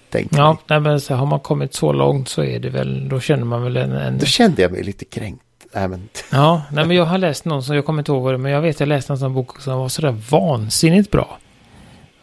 tänkt 0.09 0.35
Ja, 0.35 0.57
nej, 0.67 0.79
men 0.79 1.01
så 1.01 1.15
har 1.15 1.25
man 1.25 1.39
kommit 1.39 1.73
så 1.73 1.93
långt 1.93 2.29
så 2.29 2.43
är 2.43 2.59
det 2.59 2.69
väl, 2.69 3.09
då 3.09 3.19
känner 3.19 3.45
man 3.45 3.63
väl 3.63 3.77
en... 3.77 3.91
en... 3.91 4.17
Då 4.17 4.25
kände 4.25 4.61
jag 4.61 4.71
mig 4.71 4.83
lite 4.83 5.05
kränkt. 5.05 5.43
Nej, 5.73 5.87
men... 5.87 6.09
Ja, 6.31 6.61
nej, 6.71 6.85
men 6.85 6.97
jag 6.97 7.05
har 7.05 7.17
läst 7.17 7.45
någon 7.45 7.63
som, 7.63 7.75
jag 7.75 7.85
kommer 7.85 7.99
inte 7.99 8.11
ihåg 8.11 8.23
vad 8.23 8.33
det 8.33 8.37
men 8.37 8.51
jag 8.51 8.61
vet 8.61 8.79
jag 8.79 8.89
läste 8.89 9.13
en 9.13 9.19
sån 9.19 9.33
bok 9.33 9.61
som 9.61 9.79
var 9.79 9.89
sådär 9.89 10.15
vansinnigt 10.29 11.11
bra. 11.11 11.37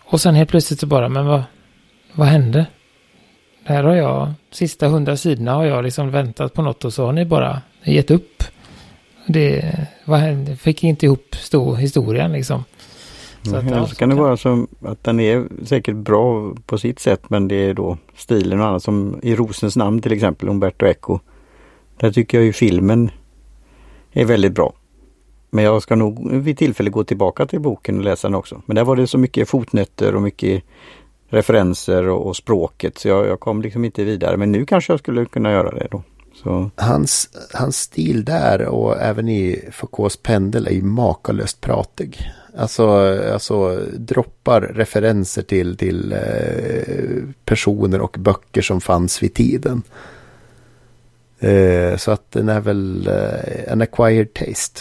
Och 0.04 0.20
sen 0.20 0.34
helt 0.34 0.50
plötsligt 0.50 0.80
så 0.80 0.86
bara, 0.86 1.08
men 1.08 1.26
vad, 1.26 1.42
vad 2.12 2.26
hände? 2.26 2.66
Här 3.64 3.84
har 3.84 3.94
jag, 3.94 4.32
sista 4.50 4.88
hundra 4.88 5.16
sidorna 5.16 5.54
har 5.54 5.64
jag 5.64 5.84
liksom 5.84 6.10
väntat 6.10 6.52
på 6.52 6.62
något 6.62 6.84
och 6.84 6.92
så 6.92 7.06
har 7.06 7.12
ni 7.12 7.24
bara 7.24 7.62
gett 7.84 8.10
upp. 8.10 8.42
Det, 9.26 9.86
vad 10.04 10.18
hände? 10.18 10.56
Fick 10.56 10.84
inte 10.84 11.06
ihop 11.06 11.36
stor 11.36 11.76
historien 11.76 12.32
liksom. 12.32 12.64
Så, 13.42 13.56
att, 13.56 13.70
ja, 13.70 13.86
så 13.86 13.96
kan 13.96 14.08
det 14.08 14.14
vara 14.14 14.36
som 14.36 14.68
att 14.80 15.04
den 15.04 15.20
är 15.20 15.46
säkert 15.64 15.96
bra 15.96 16.54
på 16.66 16.78
sitt 16.78 16.98
sätt 16.98 17.30
men 17.30 17.48
det 17.48 17.56
är 17.56 17.74
då 17.74 17.98
stilen 18.16 18.60
och 18.60 18.66
annat 18.66 18.82
som 18.82 19.20
i 19.22 19.34
Rosens 19.34 19.76
namn 19.76 20.02
till 20.02 20.12
exempel, 20.12 20.48
Umberto 20.48 20.86
Eco. 20.86 21.18
Där 21.96 22.12
tycker 22.12 22.38
jag 22.38 22.44
ju 22.44 22.52
filmen 22.52 23.10
är 24.20 24.24
väldigt 24.24 24.52
bra. 24.52 24.74
Men 25.50 25.64
jag 25.64 25.82
ska 25.82 25.96
nog 25.96 26.32
vid 26.32 26.58
tillfälle 26.58 26.90
gå 26.90 27.04
tillbaka 27.04 27.46
till 27.46 27.60
boken 27.60 27.98
och 27.98 28.04
läsa 28.04 28.28
den 28.28 28.34
också. 28.34 28.62
Men 28.66 28.76
där 28.76 28.84
var 28.84 28.96
det 28.96 29.06
så 29.06 29.18
mycket 29.18 29.48
fotnötter 29.48 30.14
och 30.14 30.22
mycket 30.22 30.62
referenser 31.28 32.08
och, 32.08 32.26
och 32.26 32.36
språket 32.36 32.98
så 32.98 33.08
jag, 33.08 33.26
jag, 33.26 33.40
kom 33.40 33.62
liksom 33.62 33.84
inte 33.84 34.04
vidare. 34.04 34.36
Men 34.36 34.52
nu 34.52 34.66
kanske 34.66 34.92
jag 34.92 35.00
skulle 35.00 35.26
kunna 35.26 35.52
göra 35.52 35.70
det 35.70 35.88
då. 35.90 36.02
Så. 36.42 36.70
Hans, 36.76 37.28
hans 37.54 37.76
stil 37.76 38.24
där 38.24 38.62
och 38.62 39.00
även 39.00 39.28
i 39.28 39.68
Foucaults 39.72 40.16
pendel 40.16 40.66
är 40.66 40.70
ju 40.70 40.82
makalöst 40.82 41.60
pratig. 41.60 42.30
Alltså, 42.58 42.88
alltså 43.32 43.80
droppar 43.96 44.60
referenser 44.60 45.42
till, 45.42 45.76
till 45.76 46.12
eh, 46.12 47.34
personer 47.44 48.00
och 48.00 48.16
böcker 48.18 48.62
som 48.62 48.80
fanns 48.80 49.22
vid 49.22 49.34
tiden. 49.34 49.82
Eh, 51.38 51.96
så 51.96 52.10
att 52.10 52.32
den 52.32 52.48
är 52.48 52.60
väl 52.60 53.08
eh, 53.08 53.72
en 53.72 53.82
acquired 53.82 54.34
taste. 54.34 54.80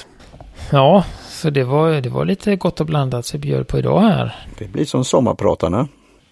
Ja, 0.72 1.04
så 1.30 1.50
det 1.50 1.64
var, 1.64 2.02
det 2.02 2.10
var 2.10 2.26
lite 2.26 2.56
gott 2.56 2.80
och 2.80 2.86
blandat 2.86 3.26
sig 3.26 3.40
bjöd 3.40 3.68
på 3.68 3.80
idag 3.80 4.02
här. 4.02 4.36
Det 4.58 4.68
blir 4.68 4.86
som 4.86 5.06
sommarpratarna. 5.06 5.88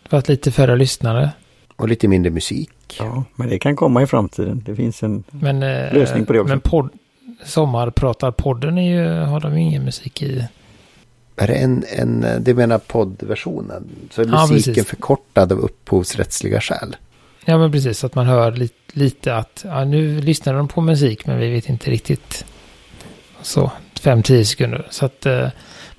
För 0.09 0.23
lite 0.27 0.51
färre 0.51 0.75
lyssnare. 0.75 1.29
Och 1.75 1.87
lite 1.89 2.07
mindre 2.07 2.31
musik. 2.31 2.69
Ja, 2.99 3.23
men 3.35 3.49
det 3.49 3.59
kan 3.59 3.75
komma 3.75 4.03
i 4.03 4.07
framtiden. 4.07 4.63
Det 4.65 4.75
finns 4.75 5.03
en 5.03 5.23
men, 5.31 5.63
eh, 5.63 5.93
lösning 5.93 6.25
på 6.25 6.33
det 6.33 6.39
också. 6.39 6.49
Men 6.49 6.59
podd, 6.59 6.89
Sommarpratarpodden 7.45 8.77
är 8.77 8.91
ju, 8.91 9.25
har 9.25 9.39
de 9.39 9.57
ingen 9.57 9.83
musik 9.83 10.21
i. 10.21 10.47
Är 11.35 11.47
det 11.47 11.53
en, 11.53 11.83
en 11.97 12.25
det 12.39 12.53
menar 12.53 12.77
poddversionen? 12.77 13.89
Så 14.11 14.21
är 14.21 14.25
musiken 14.25 14.73
ja, 14.77 14.83
förkortad 14.83 15.51
av 15.51 15.59
upphovsrättsliga 15.59 16.61
skäl? 16.61 16.95
Ja 17.45 17.57
men 17.57 17.71
precis, 17.71 18.03
att 18.03 18.15
man 18.15 18.25
hör 18.25 18.51
lite, 18.51 18.75
lite 18.93 19.35
att 19.35 19.65
ja, 19.67 19.85
nu 19.85 20.21
lyssnar 20.21 20.53
de 20.53 20.67
på 20.67 20.81
musik 20.81 21.25
men 21.25 21.39
vi 21.39 21.49
vet 21.49 21.69
inte 21.69 21.91
riktigt. 21.91 22.45
Så, 23.41 23.71
5-10 24.01 24.43
sekunder. 24.43 24.87
Så 24.89 25.05
att, 25.05 25.25
eh, 25.25 25.47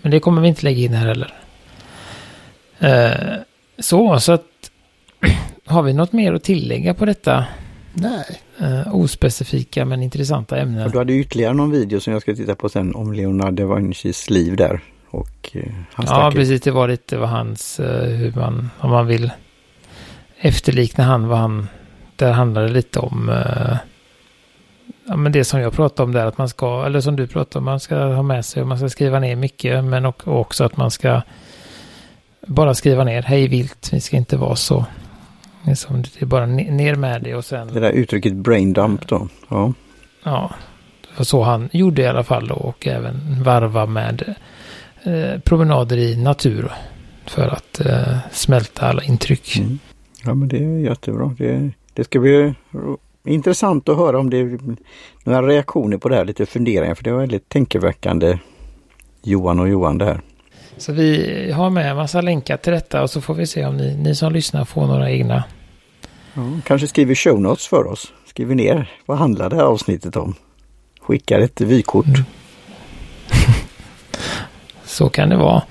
men 0.02 0.10
det 0.10 0.20
kommer 0.20 0.42
vi 0.42 0.48
inte 0.48 0.64
lägga 0.64 0.78
in 0.78 0.94
här 0.94 1.06
heller. 1.06 1.34
Eh, 2.78 3.40
så, 3.78 4.20
så 4.20 4.32
att 4.32 4.70
har 5.64 5.82
vi 5.82 5.92
något 5.92 6.12
mer 6.12 6.32
att 6.32 6.44
tillägga 6.44 6.94
på 6.94 7.04
detta? 7.04 7.44
Nej. 7.94 8.40
Uh, 8.62 8.94
ospecifika 8.94 9.84
men 9.84 10.02
intressanta 10.02 10.58
ämnen. 10.58 10.86
Och 10.86 10.92
du 10.92 10.98
hade 10.98 11.12
ytterligare 11.12 11.54
någon 11.54 11.70
video 11.70 12.00
som 12.00 12.12
jag 12.12 12.22
ska 12.22 12.34
titta 12.34 12.54
på 12.54 12.68
sen 12.68 12.94
om 12.94 13.12
Leonardo 13.12 13.68
da 13.68 13.74
Vincis 13.74 14.30
liv 14.30 14.56
där. 14.56 14.80
Och, 15.10 15.50
uh, 15.56 15.62
hans 15.92 16.10
ja, 16.10 16.30
precis. 16.34 16.60
Det 16.60 16.70
var 16.70 16.88
lite 16.88 17.16
vad 17.16 17.28
hans, 17.28 17.80
uh, 17.80 17.86
hur 17.86 18.32
man, 18.32 18.70
om 18.78 18.90
man 18.90 19.06
vill 19.06 19.32
efterlikna 20.44 21.04
han, 21.04 21.28
vad 21.28 21.38
han, 21.38 21.68
där 22.16 22.32
handlade 22.32 22.66
det 22.66 22.72
lite 22.72 22.98
om 22.98 23.28
uh, 23.28 23.76
ja, 25.04 25.16
men 25.16 25.32
det 25.32 25.44
som 25.44 25.60
jag 25.60 25.72
pratade 25.72 26.06
om 26.06 26.12
där, 26.12 26.26
att 26.26 26.38
man 26.38 26.48
ska, 26.48 26.84
eller 26.86 27.00
som 27.00 27.16
du 27.16 27.26
pratade 27.26 27.58
om, 27.58 27.64
man 27.64 27.80
ska 27.80 27.96
ha 27.96 28.22
med 28.22 28.44
sig 28.44 28.62
och 28.62 28.68
man 28.68 28.78
ska 28.78 28.88
skriva 28.88 29.18
ner 29.18 29.36
mycket, 29.36 29.84
men 29.84 30.12
också 30.24 30.64
att 30.64 30.76
man 30.76 30.90
ska 30.90 31.22
bara 32.46 32.74
skriva 32.74 33.04
ner 33.04 33.22
hej 33.22 33.48
vilt, 33.48 33.90
vi 33.92 34.00
ska 34.00 34.16
inte 34.16 34.36
vara 34.36 34.56
så 34.56 34.84
Liksom, 35.66 36.02
det 36.02 36.22
är 36.22 36.26
bara 36.26 36.46
ner 36.46 36.94
med 36.94 37.22
det 37.22 37.34
och 37.34 37.44
sen... 37.44 37.68
Det 37.68 37.80
där 37.80 37.90
uttrycket 37.90 38.34
brain 38.34 38.72
dump 38.72 39.08
då. 39.08 39.28
Ja. 39.48 39.72
Ja. 40.22 40.50
Det 41.00 41.18
var 41.18 41.24
så 41.24 41.42
han 41.42 41.68
gjorde 41.72 42.02
i 42.02 42.06
alla 42.06 42.24
fall 42.24 42.48
då, 42.48 42.54
och 42.54 42.86
även 42.86 43.42
varva 43.42 43.86
med 43.86 44.34
eh, 45.02 45.40
promenader 45.40 45.96
i 45.96 46.16
natur. 46.16 46.72
För 47.26 47.48
att 47.48 47.80
eh, 47.80 48.18
smälta 48.32 48.86
alla 48.86 49.02
intryck. 49.02 49.56
Mm. 49.56 49.78
Ja 50.24 50.34
men 50.34 50.48
det 50.48 50.64
är 50.64 50.78
jättebra. 50.78 51.34
Det, 51.38 51.70
det 51.92 52.04
ska 52.04 52.20
bli 52.20 52.54
intressant 53.24 53.88
att 53.88 53.96
höra 53.96 54.18
om 54.18 54.30
det 54.30 54.38
är 54.38 54.58
några 55.24 55.42
reaktioner 55.42 55.98
på 55.98 56.08
det 56.08 56.16
här, 56.16 56.24
lite 56.24 56.46
funderingar. 56.46 56.94
För 56.94 57.04
det 57.04 57.12
var 57.12 57.20
väldigt 57.20 57.48
tänkeväckande 57.48 58.38
Johan 59.22 59.60
och 59.60 59.68
Johan 59.68 59.98
det 59.98 60.04
här. 60.04 60.20
Så 60.76 60.92
vi 60.92 61.52
har 61.52 61.70
med 61.70 61.90
en 61.90 61.96
massa 61.96 62.20
länkar 62.20 62.56
till 62.56 62.72
detta 62.72 63.02
och 63.02 63.10
så 63.10 63.20
får 63.20 63.34
vi 63.34 63.46
se 63.46 63.66
om 63.66 63.76
ni, 63.76 63.96
ni 63.96 64.14
som 64.14 64.32
lyssnar 64.32 64.64
får 64.64 64.86
några 64.86 65.10
egna. 65.10 65.44
Ja, 66.34 66.42
kanske 66.64 66.88
skriver 66.88 67.14
show 67.14 67.40
notes 67.40 67.66
för 67.66 67.86
oss. 67.86 68.12
Skriver 68.26 68.54
ner 68.54 68.90
vad 69.06 69.18
handlar 69.18 69.50
det 69.50 69.56
här 69.56 69.62
avsnittet 69.62 70.16
om. 70.16 70.34
Skickar 71.00 71.40
ett 71.40 71.60
vykort. 71.60 72.06
Mm. 72.06 72.24
så 74.84 75.08
kan 75.08 75.28
det 75.28 75.36
vara. 75.36 75.62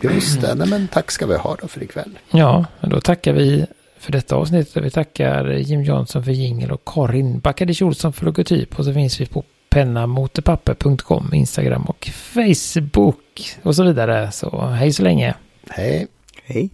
Just 0.00 0.40
det, 0.40 0.54
Nej, 0.54 0.68
men 0.68 0.88
tack 0.88 1.10
ska 1.10 1.26
vi 1.26 1.36
ha 1.36 1.56
då 1.62 1.68
för 1.68 1.82
ikväll. 1.82 2.18
Ja, 2.30 2.64
då 2.80 3.00
tackar 3.00 3.32
vi 3.32 3.66
för 3.98 4.12
detta 4.12 4.36
avsnitt. 4.36 4.76
Vi 4.76 4.90
tackar 4.90 5.44
Jim 5.44 5.82
Johnson 5.82 6.24
för 6.24 6.32
jingel 6.32 6.70
och 6.70 6.84
Karin 6.86 7.40
Backadic 7.40 7.82
Olsson 7.82 8.12
för 8.12 8.24
logotyp. 8.24 8.78
Och 8.78 8.84
så 8.84 8.94
finns 8.94 9.20
vi 9.20 9.26
på 9.26 9.44
pennamotorpapper.com, 9.70 11.34
Instagram 11.34 11.82
och 11.82 12.10
Facebook 12.12 13.56
och 13.62 13.76
så 13.76 13.82
vidare. 13.82 14.30
Så 14.32 14.66
hej 14.66 14.92
så 14.92 15.02
länge. 15.02 15.34
Hej. 15.68 16.06
Hej. 16.44 16.70